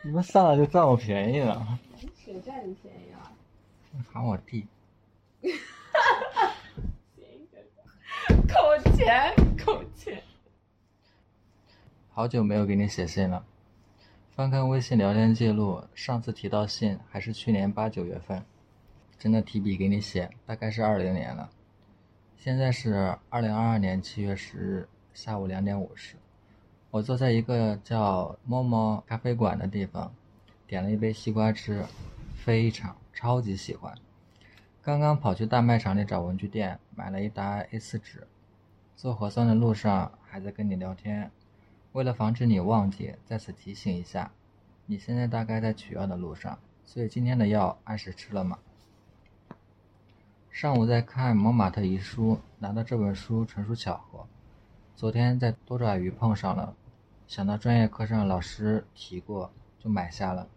[0.02, 1.78] 你们上来就占我便宜了，
[2.24, 3.09] 谁占你便宜了？
[4.12, 4.66] 喊我弟。
[8.48, 10.22] 扣钱，扣钱。
[12.10, 13.44] 好久没有给你写信了。
[14.30, 18.42] 翻看微信聊天记录，上次提到信还是去年八九月份，
[19.18, 21.50] 真的提笔给你写，大概是二零年了。
[22.36, 26.16] 现在是二零二二年七月十日下午两点五十，
[26.90, 30.14] 我坐在一个叫猫猫咖啡馆的地方，
[30.66, 31.84] 点了一杯西瓜汁，
[32.44, 33.94] 非常超级喜欢。
[34.80, 38.26] 刚刚跑去大卖场里找文具店，买了一沓 A4 纸。
[38.96, 41.30] 做核酸的路上还在跟你聊天，
[41.92, 44.32] 为了防止你忘记，在此提醒一下，
[44.86, 48.58] 你现在大概在取药的路上，所以今天的药按时吃了吗？
[50.50, 54.26] 上午在看《蒙马特遗书》，拿到这本书纯属巧合。
[54.96, 56.74] 昨天在多爪鱼碰上了，
[57.26, 60.48] 想到专业课上老师提过，就买下了。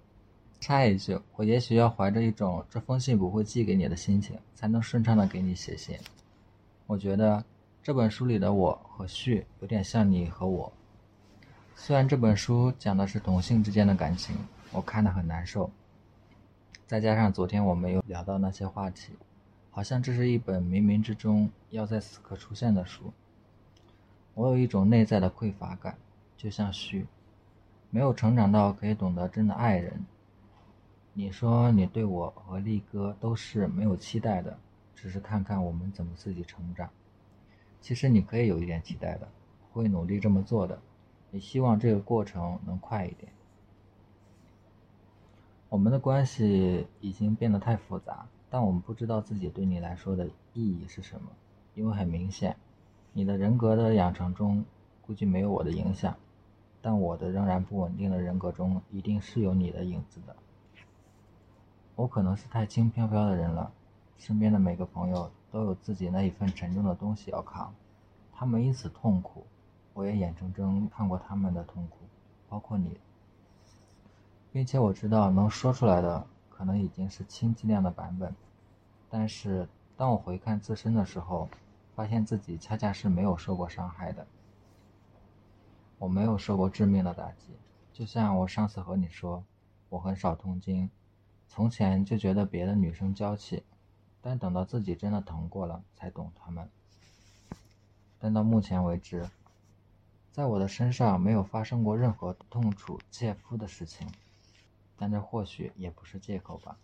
[0.63, 5.99] 插一句，我也许要怀着一种这封信不会寄给你的心情，才能顺畅的给你写信。
[6.87, 7.43] 我觉得
[7.83, 10.71] 这本书里的我和旭有点像你和我。
[11.75, 14.37] 虽然这本书讲的是同性之间的感情，
[14.71, 15.69] 我看得很难受。
[16.87, 19.11] 再加上昨天我没有聊到那些话题，
[19.69, 23.11] 好像这是一本冥冥之中要在此刻出现的书。
[24.33, 25.97] 我有一种内在的匮乏感，
[26.37, 27.05] 就像旭，
[27.89, 30.05] 没有成长到可以懂得真的爱人。
[31.15, 34.57] 你说你对我和力哥都是没有期待的，
[34.95, 36.89] 只是看看我们怎么自己成长。
[37.81, 39.27] 其实你可以有一点期待的，
[39.71, 40.81] 会努力这么做的。
[41.29, 43.31] 也希望这个过程能快一点。
[45.69, 51.29] 我们的关系已经变得太复杂，但我们不知道自己对你来说的意义是什么，
[51.75, 52.55] 因为很明显，
[53.11, 54.65] 你的人格的养成中
[55.01, 56.15] 估计没有我的影响，
[56.81, 60.35] 但我的仍然不稳定的人格中一定是有你的影子的。
[61.95, 63.71] 我可能是太轻飘飘的人了，
[64.17, 67.73] 身边的每个朋友都有自己那一份沉重的东西要扛，
[68.33, 69.45] 他们因此痛苦。
[69.93, 71.97] 我也眼睁睁看过他们的痛苦，
[72.49, 72.99] 包括你，
[74.51, 78.35] 并且我知道能说出来的可能已经是轻剂量的版本，
[79.07, 81.47] 但是当我回看自身的时候，
[81.95, 84.25] 发现自己恰恰是没有受过伤害的。
[85.99, 87.55] 我没有受过致命的打击，
[87.93, 89.43] 就像我上次和你说，
[89.89, 90.89] 我很少痛经，
[91.55, 93.61] 从前就觉得别的女生娇气，
[94.23, 96.67] 但等到自己真的疼过了，才懂她们。
[98.17, 99.29] 但到目前为止。
[100.31, 104.07] 在我的身上没有发生过任何痛楚切肤的事情，
[104.97, 106.75] 但这或许也不是借口吧。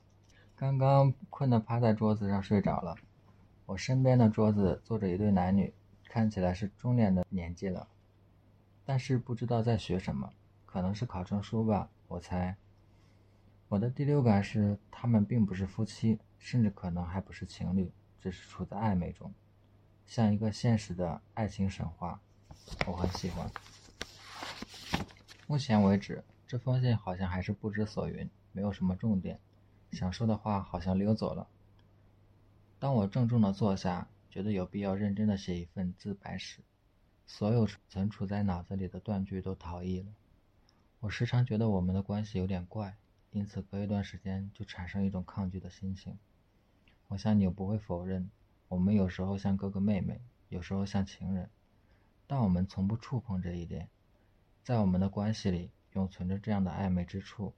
[0.56, 2.96] 刚刚困得趴在桌子上睡着了，
[3.66, 5.74] 我身边的桌子坐着一对男女，
[6.08, 7.88] 看起来是中年的年纪了，
[8.86, 10.32] 但是不知道在学什么，
[10.68, 12.56] 可能是考证书吧，我猜。
[13.70, 19.32] 我的第六感是，他们并不是夫妻，甚至可能还不是情侣，只是处在暧昧中，
[20.08, 22.20] 像一个现实的爱情神话。
[22.88, 23.48] 我很喜欢。
[25.46, 29.40] 目前为止，这封信好像还是不知所云，没有什么重点，
[29.92, 31.48] 想说的话好像溜走了。
[32.80, 36.62] 当我郑重地坐下，觉得有必要认真地写一份自白时，
[37.28, 40.08] 所有存储在脑子里的断句都逃逸了。
[41.02, 42.98] 我时常觉得我们的关系有点怪，
[43.32, 46.18] 因此隔一段时间就产生一种抗拒的心情。
[47.08, 48.30] 我想你又不会否认，
[48.68, 51.50] 我们有时候像哥哥妹妹，有时候像情人，
[52.28, 53.88] 但我们从不触碰这一点。
[54.64, 57.54] 在我们的关系里，永存着这样的暧昧之处。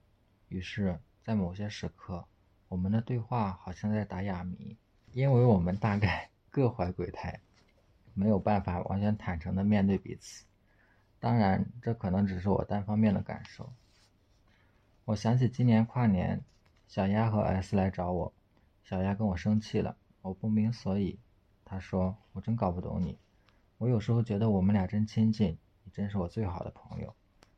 [0.48, 2.26] 于是，在某些时刻，
[2.68, 4.76] 我们的对话好像在打哑谜。
[5.12, 7.40] 因为我们大概 各怀鬼胎，
[8.14, 10.44] 没有办法完全坦诚地面对彼此。
[11.18, 13.72] 当然，这可能只是我单方面的感受。
[15.04, 16.42] 我想起今年跨年，
[16.86, 18.32] 小丫和 S 来找我，
[18.84, 21.18] 小丫跟我生气了，我不明所以。
[21.64, 23.18] 她说：“我真搞不懂你，
[23.78, 27.08] 我有时候觉得我们俩真亲近，你真是我最好的朋友；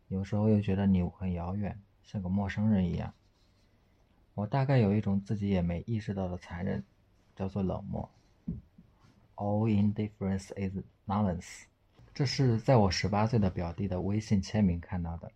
[0.08, 3.12] 有时候又觉得你很遥远，像个陌生人一样。”
[4.34, 6.84] 我大概有一种自己也没意识到的残忍。
[7.36, 8.08] 叫做冷漠。
[9.34, 11.64] All indifference is nonsense。
[12.14, 15.32] 这是在我十八岁的表弟的微信签名看到的。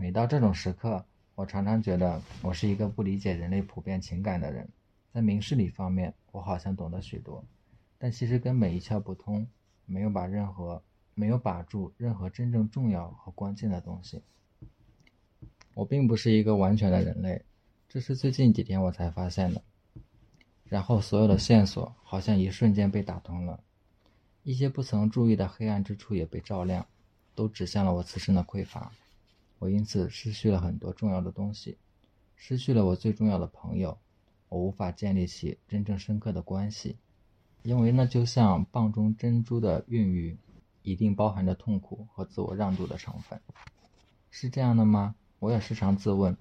[0.00, 4.66] 每到这种时刻，我常常觉得我是一个不理解人类普遍情感的人。
[5.12, 7.44] 在明事理方面，我好像懂得许多，
[7.98, 9.46] 但其实根本一窍不通，
[9.84, 10.82] 没有把任何
[11.12, 14.22] 没有把住任何真正重要和关键的东西。
[15.74, 17.44] 我并不是一个完全的人类，
[17.86, 19.62] 这是最近几天我才发现的。
[20.64, 23.62] 然后，所有的线索好像一瞬间被打通了，
[24.44, 26.86] 一些不曾注意的黑暗之处也被照亮，
[27.34, 28.90] 都指向了我自身的匮乏。
[29.60, 31.76] 我因此失去了很多重要的东西，
[32.34, 33.98] 失去了我最重要的朋友，
[34.48, 36.96] 我无法建立起真正深刻的关系，
[37.62, 40.38] 因为那就像蚌中珍珠的孕育，
[40.82, 43.38] 一定包含着痛苦和自我让渡的成分。
[44.30, 45.14] 是这样的吗？
[45.38, 46.36] 我也时常自问。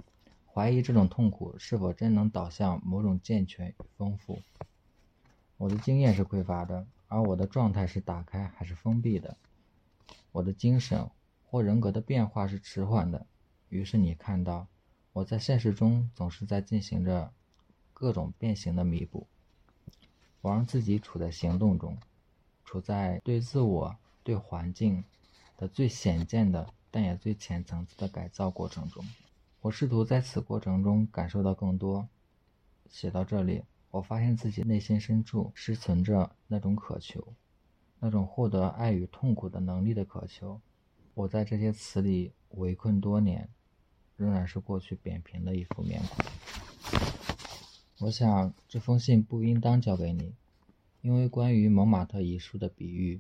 [0.52, 4.40] 怀疑这种痛苦是否真能导向某种健全与丰富。
[5.58, 9.36] 我的经验是匮乏的，而我的状态是打开还是封闭的？
[10.32, 11.10] 我的精神
[11.50, 13.26] 或人格的变化是迟缓的。
[13.70, 14.68] 于是你看到，
[15.14, 17.34] 我在现实中总是在进行着
[17.92, 19.26] 各种变形的弥补。
[20.42, 21.98] 我让自己处在行动中，
[22.64, 25.04] 处在对自我、对环境
[25.58, 29.04] 的最显见的，但也最浅层次的改造过程中。
[29.62, 32.08] 我试图在此过程中感受到更多。
[32.88, 37.34] 写到这里，我发现自己内心深处是存着那种渴求，
[38.00, 40.62] 那种获得爱与痛苦的能力的渴求。
[41.20, 43.50] 我在这些词里围困多年，
[44.16, 46.26] 仍然是过去扁平的一副面孔。
[47.98, 50.34] 我想这封信不应当交给你，
[51.02, 53.20] 因为关于蒙马特遗书的比喻，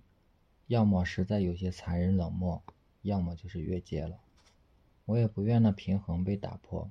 [0.67, 2.63] 要么实在有些残忍冷漠，
[3.01, 4.17] 要么就是越界了。
[5.03, 6.89] 我也不愿那平衡被打破。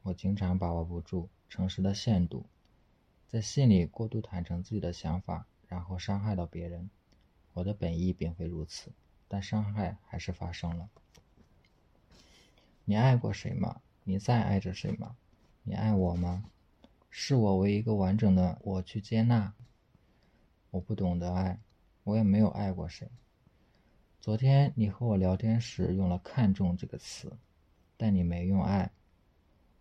[0.00, 2.46] 我经常把握不住诚实的限度，
[3.28, 6.88] 在信里过度坦诚自己的想法，然后伤害到别人。
[7.52, 8.90] 我的本意并非如此，
[9.32, 10.90] 但伤害还是发生了。
[12.84, 13.80] 你爱过谁吗？
[14.04, 15.16] 你在爱着谁吗？
[15.62, 16.44] 你爱我吗？
[17.08, 19.54] 是我为一个完整的我去接纳。
[20.70, 21.58] 我不懂得爱，
[22.04, 23.08] 我也没有爱过谁。
[24.20, 27.32] 昨天你和我聊天时用了“看重”这个词，
[27.96, 28.90] 但你没用“爱”。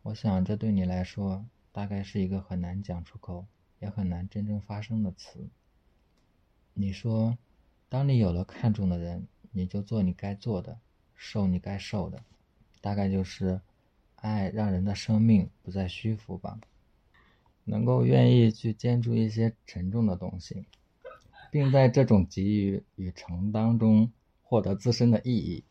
[0.03, 3.45] 我想这对你来说大概是一个很难讲出口，
[3.79, 5.49] 也很难真正发生的词。
[6.73, 7.37] 你说，
[7.89, 10.79] 当你有了看重的人，你就做你该做的，
[11.15, 12.23] 受你该受的，
[12.81, 13.61] 大概就是
[14.15, 16.59] 爱让人的生命不再虚浮吧，
[17.63, 20.65] 能够愿意去肩住一些沉重的东西，
[21.51, 24.11] 并在这种给予与承当中。
[24.43, 25.63] 获得自身的意义，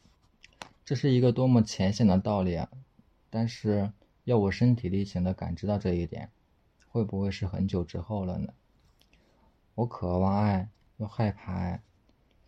[0.86, 2.70] 这是一个多么浅显的道理啊！
[3.28, 3.92] 但是
[4.24, 6.30] 要我身体力行的感知到这一点，
[6.88, 8.54] 会不会是很久之后了呢？
[9.74, 11.82] 我渴望爱，又害怕爱，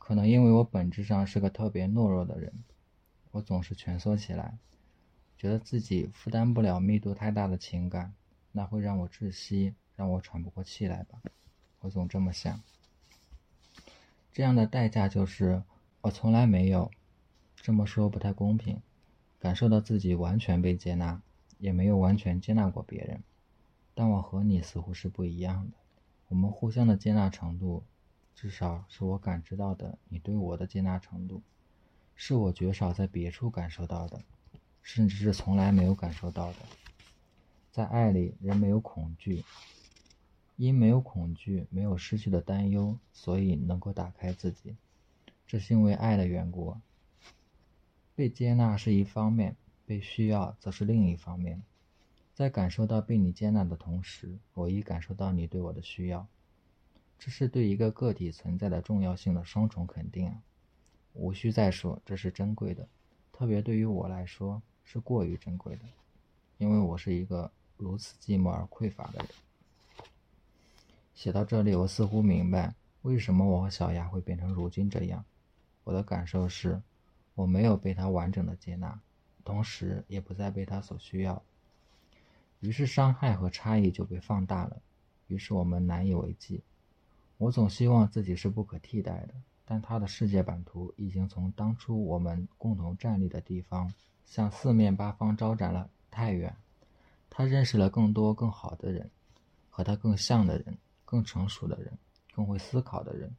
[0.05, 2.53] 可能因为我本质上是个特别懦弱的人，
[3.31, 4.59] 我总是蜷缩起来，
[5.39, 8.13] 觉得自己负担不了密度太大的情感，
[8.51, 11.23] 那会让我窒息，让我喘不过气来吧？
[11.79, 12.61] 我总这么想。
[14.33, 15.63] 这样的代价就是。
[16.01, 16.91] 我从来没有
[17.55, 18.83] 这么说，不太公平。
[19.39, 21.23] 感受到自己完全被接纳，
[21.59, 23.23] 也没有完全接纳过别人。
[23.95, 25.77] 但我和你似乎是不一样的。
[26.27, 27.85] 我们互相的接纳程度，
[28.35, 29.99] 至少是我感知到的。
[30.09, 31.43] 你对我的接纳程度，
[32.15, 34.21] 是我绝少在别处感受到的，
[34.83, 36.59] 甚至是从来没有感受到的。
[37.71, 39.45] 在爱里，人没有恐惧，
[40.57, 44.77] 因没有恐惧，没有失去的担忧，所以能够打开自己。
[45.47, 46.77] 这是因为爱的缘故。
[48.15, 49.57] 被接纳是一方面，
[49.87, 51.63] 被需要则是另一方面。
[52.35, 56.27] 在感受到被你接纳的同时，我亦感受到你对我的需要。
[57.25, 60.43] 这是对一个个体存在的重要性的双重肯定啊！
[61.13, 62.89] 无需再说，这是珍贵的，
[63.31, 65.85] 特别对于我来说是过于珍贵的，
[66.59, 69.29] 因为我是一个如此寂寞而匮乏的人。
[71.15, 75.25] 写到这里，我似乎明白为什么我和小牙会变成如今这样。
[75.85, 76.83] 我的感受是，
[77.37, 79.01] 我没有被他完整的接纳，
[79.45, 81.41] 同时也不再被他所需要。
[82.59, 84.83] 于是伤害和差异就被放大了，
[85.29, 86.65] 于是我们难以为继。
[87.43, 89.35] 我总希望自己是不可替代的，
[89.65, 93.93] 但他的世界版图已经从当初我们共同站立的地方，
[94.25, 96.55] 向四面八方招展了太远。
[97.29, 99.11] 他认识了更多更好的人，
[99.71, 101.99] 和他更像的人，更成熟的人，
[102.33, 103.35] 更会思考的人。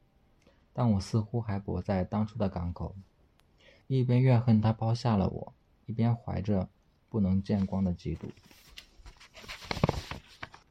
[0.74, 2.94] 但我似乎还泊在当初的港口，
[3.86, 5.54] 一边怨恨他抛下了我，
[5.86, 6.68] 一边怀着
[7.08, 8.28] 不能见光的嫉妒。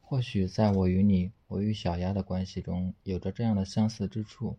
[0.02, 1.32] 或许在我与你。
[1.54, 4.58] 我与小鸭的关系中有着这样的相似之处，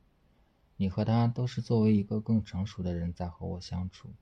[0.78, 4.14] 你和他都是作为一个更成熟的人在和我相处。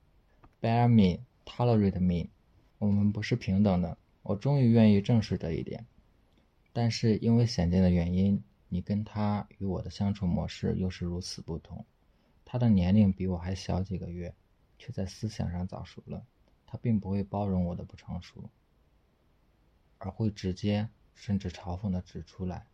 [0.60, 2.30] Bear me, tolerate me，
[2.78, 3.96] 我们不是平等的。
[4.24, 5.86] 我终于愿意正视这一点，
[6.72, 11.84] 但是因为显见的原因，你跟他与我的相处模式又是如此不同。
[12.44, 14.34] 他的年龄比我还小几个月，
[14.80, 16.26] 却在思想上早熟了。
[16.66, 18.50] 他并不会包容我的不成熟，
[19.98, 20.88] 而会直接。
[21.14, 22.66] 甚至嘲讽的指出来，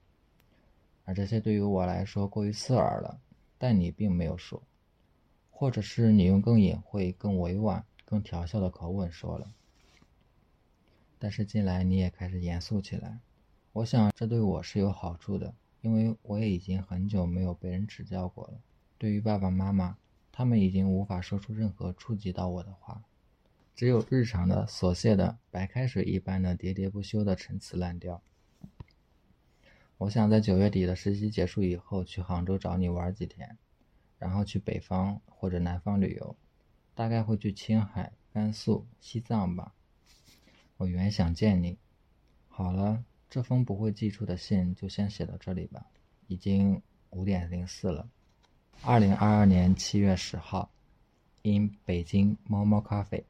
[1.05, 3.21] 而这些对于我来说过于刺耳了。
[3.59, 4.63] 但你并没有说，
[5.51, 9.53] 或者是你用更隐晦、更委婉、更调笑的口吻说了。
[11.19, 13.19] 但是近来你也开始严肃起来，
[13.75, 18.55] 我想这对我是有好处的，因为我也已经很久没有被人指教过了。
[18.97, 19.99] 对于爸爸妈妈，
[20.33, 23.03] 他们已经无法说出任何触及到我的话，
[23.81, 28.21] 只有日常的琐屑的白开水一般的喋喋不休的陈词滥调。
[29.97, 33.57] 我想在九月底的实习结束以后去杭州找你玩几天，
[34.19, 36.37] 然后去北方或者南方旅游，
[36.95, 39.73] 大概会去青海、甘肃、西藏吧。
[40.77, 41.79] 我原想见你。
[42.49, 45.87] 好了，这封不会寄出的信就先写到这里吧。
[46.27, 48.07] 已经五点零四了。
[48.83, 50.71] 二零二二年七月十号
[51.45, 53.25] ，in 北京猫猫咖啡。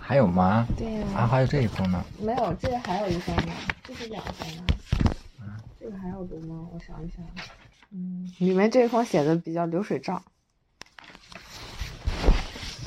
[0.00, 0.66] 还有吗？
[0.76, 1.06] 对呀。
[1.14, 2.04] 啊，还有这一封呢。
[2.18, 3.52] 没有，这还有一封呢。
[3.84, 4.64] 这是两封呢。
[5.78, 6.68] 这个还要读吗？
[6.72, 7.24] 我想一想，
[7.90, 10.22] 嗯，里面这一封写的比较流水账，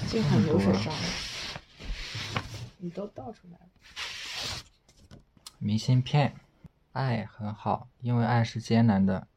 [0.09, 0.93] 这很流水账，
[2.77, 5.17] 你都倒出来了。
[5.57, 6.35] 明信片，
[6.91, 9.27] 爱很好，因为爱是艰难的，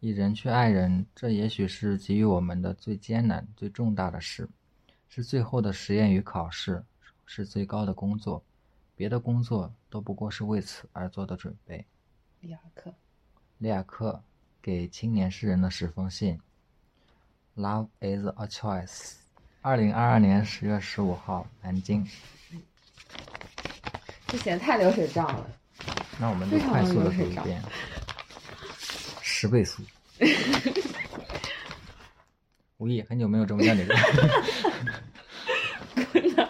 [0.00, 4.46] 以人去爱人，这也许是给予我们的最艰难、最重大的事，
[5.08, 6.84] 是最后的实验与考试，
[7.30, 8.42] 是最高的工作，
[8.96, 11.84] 别的工作都不过是为此而做的准备。
[12.40, 12.94] 里亚克，
[13.58, 14.22] 里亚克
[14.62, 16.40] 给青年诗人的十封信。
[17.54, 19.16] Love is a choice。
[19.60, 22.02] 二零二二年十月十五号，南京。
[24.26, 25.46] 这写的太流水账了。
[26.18, 27.62] 那我们就快速的读一遍，
[29.20, 29.82] 十倍速。
[32.78, 33.94] 无意，很久没有这么叫你了。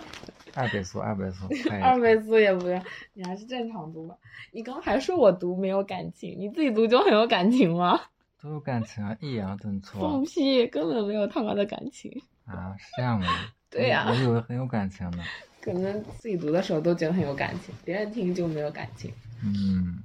[0.58, 1.46] 二倍速，二倍速，
[1.80, 2.82] 二倍速也不要，
[3.14, 4.16] 你还是正常读吧。
[4.50, 8.00] 你刚还说我读没有感情，你自己读就很有感情吗？
[8.42, 10.00] 都有感情啊，抑扬顿挫。
[10.00, 12.10] 放屁，根本没有他妈的感情。
[12.44, 13.26] 啊，是这样吗？
[13.70, 15.22] 对呀，我以为很有感情呢。
[15.60, 19.12] 可能自己读的时候都觉得很有感情，别人听就没有感情。
[19.44, 20.02] 嗯。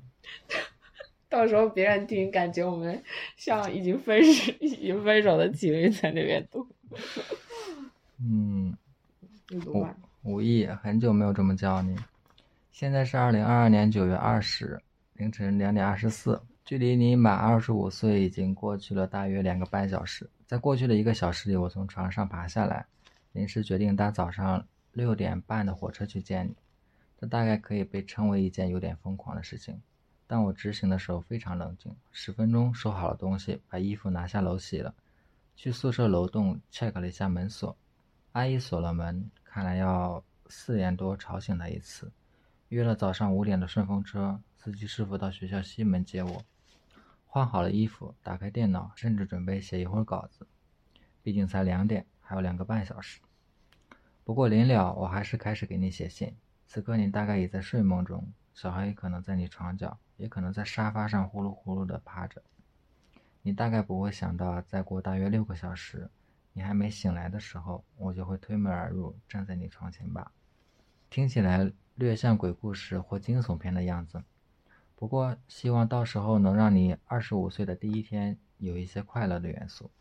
[1.30, 3.02] 到时候别人听，感觉我们
[3.38, 6.68] 像已经分手、已经分手的情侣在那边读。
[8.20, 8.78] 嗯。
[9.50, 9.96] 你读吧。
[10.26, 11.98] 无意，很久没有这么叫你。
[12.72, 14.82] 现在是二零二二年九月二十
[15.16, 20.30] 凌晨两点二十四，距离你满二十五岁已经过去了大约两个半小时。
[20.48, 22.86] 在过去的一个小时里，我从床上爬下来，
[23.34, 26.56] 临时决定搭早上六点半的火车去见你。
[27.20, 29.82] 这大概可以被称为一件有点疯狂的事情，
[30.26, 31.94] 但我执行的时候非常冷静。
[32.14, 34.96] 十分钟收好了东西，把衣服拿下楼洗了，
[35.58, 37.76] 去宿舍楼栋 check 了一下门锁，
[38.32, 39.30] 阿姨锁了门。
[39.54, 42.12] 看来要四点多吵醒他一次，
[42.70, 46.44] 约了早上五点的顺风车，司机师傅到学校西门接我。
[47.28, 50.48] 换好了衣服，打开电脑，甚至准备写一会儿稿子。
[51.22, 53.22] 毕竟才两点，还有两个半小时。
[54.24, 56.36] 不过临了，我还是开始给你写信。
[56.66, 62.42] 此刻你大概已在睡梦中，小孩也可能在你床角，也可能在沙发上呼噜呼噜地趴着。
[63.44, 66.10] 你大概不会想到，再过大约六个小时。
[66.54, 70.32] 你还没醒来的时候，我就会推门而入，站在你床前吧。
[71.10, 74.24] 听起来略像鬼故事或惊悚片的样子，
[74.96, 79.92] 不过希望到时候能让你二十五岁的第一天有一些快乐的元素。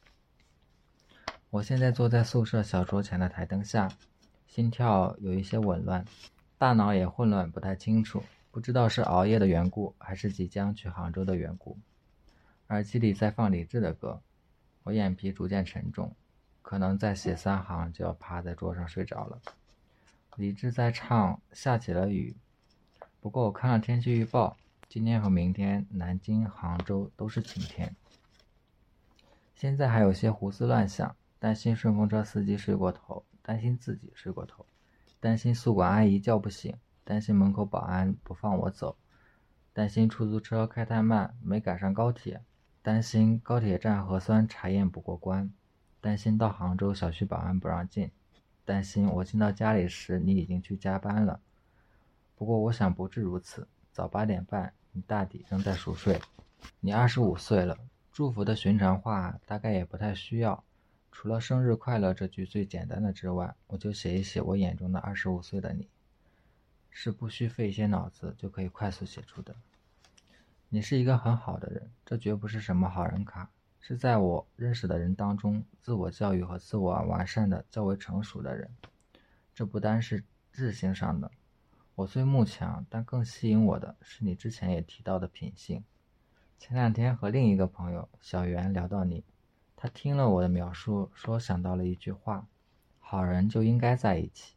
[1.51, 3.89] 我现在坐在宿舍小桌前的台灯下，
[4.47, 6.05] 心跳有一些紊乱，
[6.57, 11.79] 大脑也混乱，不太清楚，不知道是熬夜的缘故，还是即将去杭州的缘故。
[12.69, 14.23] 耳机里在放李志的歌，
[14.83, 16.15] 我眼皮逐渐沉重。
[16.63, 19.39] 可能再写三行就要趴在桌上睡着了。
[20.37, 22.35] 李志在唱《下起了雨》，
[23.21, 24.57] 不过我看了天气预报，
[24.89, 27.95] 今天和明天南京、杭州都是晴天。
[29.55, 34.65] 现在还有些胡思乱想，担心顺风车司机睡过头，担心自己睡过头，
[35.21, 38.97] 担心宿管阿姨叫不醒，担心门口保安不放我走，
[39.73, 42.41] 担心出租车开太慢没赶上高铁，
[42.81, 45.53] 担心高铁站核酸查验不过关。
[46.03, 48.11] 担心到杭州小区保安不让进，
[48.65, 51.41] 担心我进到家里时你已经去加班了。
[52.35, 56.21] 不过我想不至如此，早八点半你大抵仍在熟睡。
[56.81, 57.79] 你二十五岁了，
[58.13, 60.65] 祝福的寻常话大概也不太需要，
[61.13, 65.89] 除了生日快乐这句最简单的之外，我就写一写我眼中的二十五岁的你，
[66.91, 69.55] 是不需费一些脑子就可以快速写出的。
[70.69, 73.51] 你是一个很好的人，这绝不是什么好人卡。
[73.85, 78.71] 是在我认识的人当中，自我教育和自我完善的较为成熟的人。
[79.53, 80.23] 这不单是
[80.53, 81.33] 智性上的，
[81.97, 85.83] 我虽慕强，但更吸引我的是你之前也提到的品性。
[86.61, 89.25] 前两天和另一个朋友小袁聊到你，
[89.75, 92.47] 他听了我的描述，说想到了一句话：
[93.01, 94.55] 好人就应该在一起。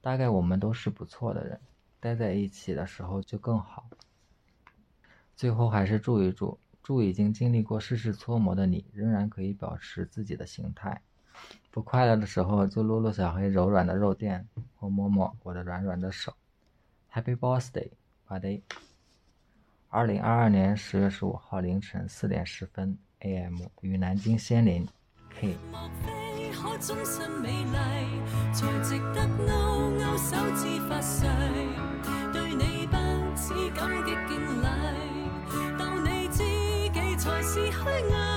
[0.00, 1.60] 大概我们都是不错的人，
[2.00, 3.90] 待在一起的时候就更好。
[5.36, 6.58] 最后还是祝一祝。
[6.82, 11.00] 祝已经经历过世事搓磨的你，仍然可以保持自己的形态。
[11.70, 16.34] 不快乐的时候，就撸撸小黑柔软的肉垫，或摸摸我的软软的手。
[17.12, 17.90] Happy birthday,
[18.28, 18.62] buddy！
[19.88, 24.86] 二零二二年十月十五号凌晨四点十分 AM，与南京仙林
[25.30, 25.56] K。
[37.52, 38.29] 是虚伪。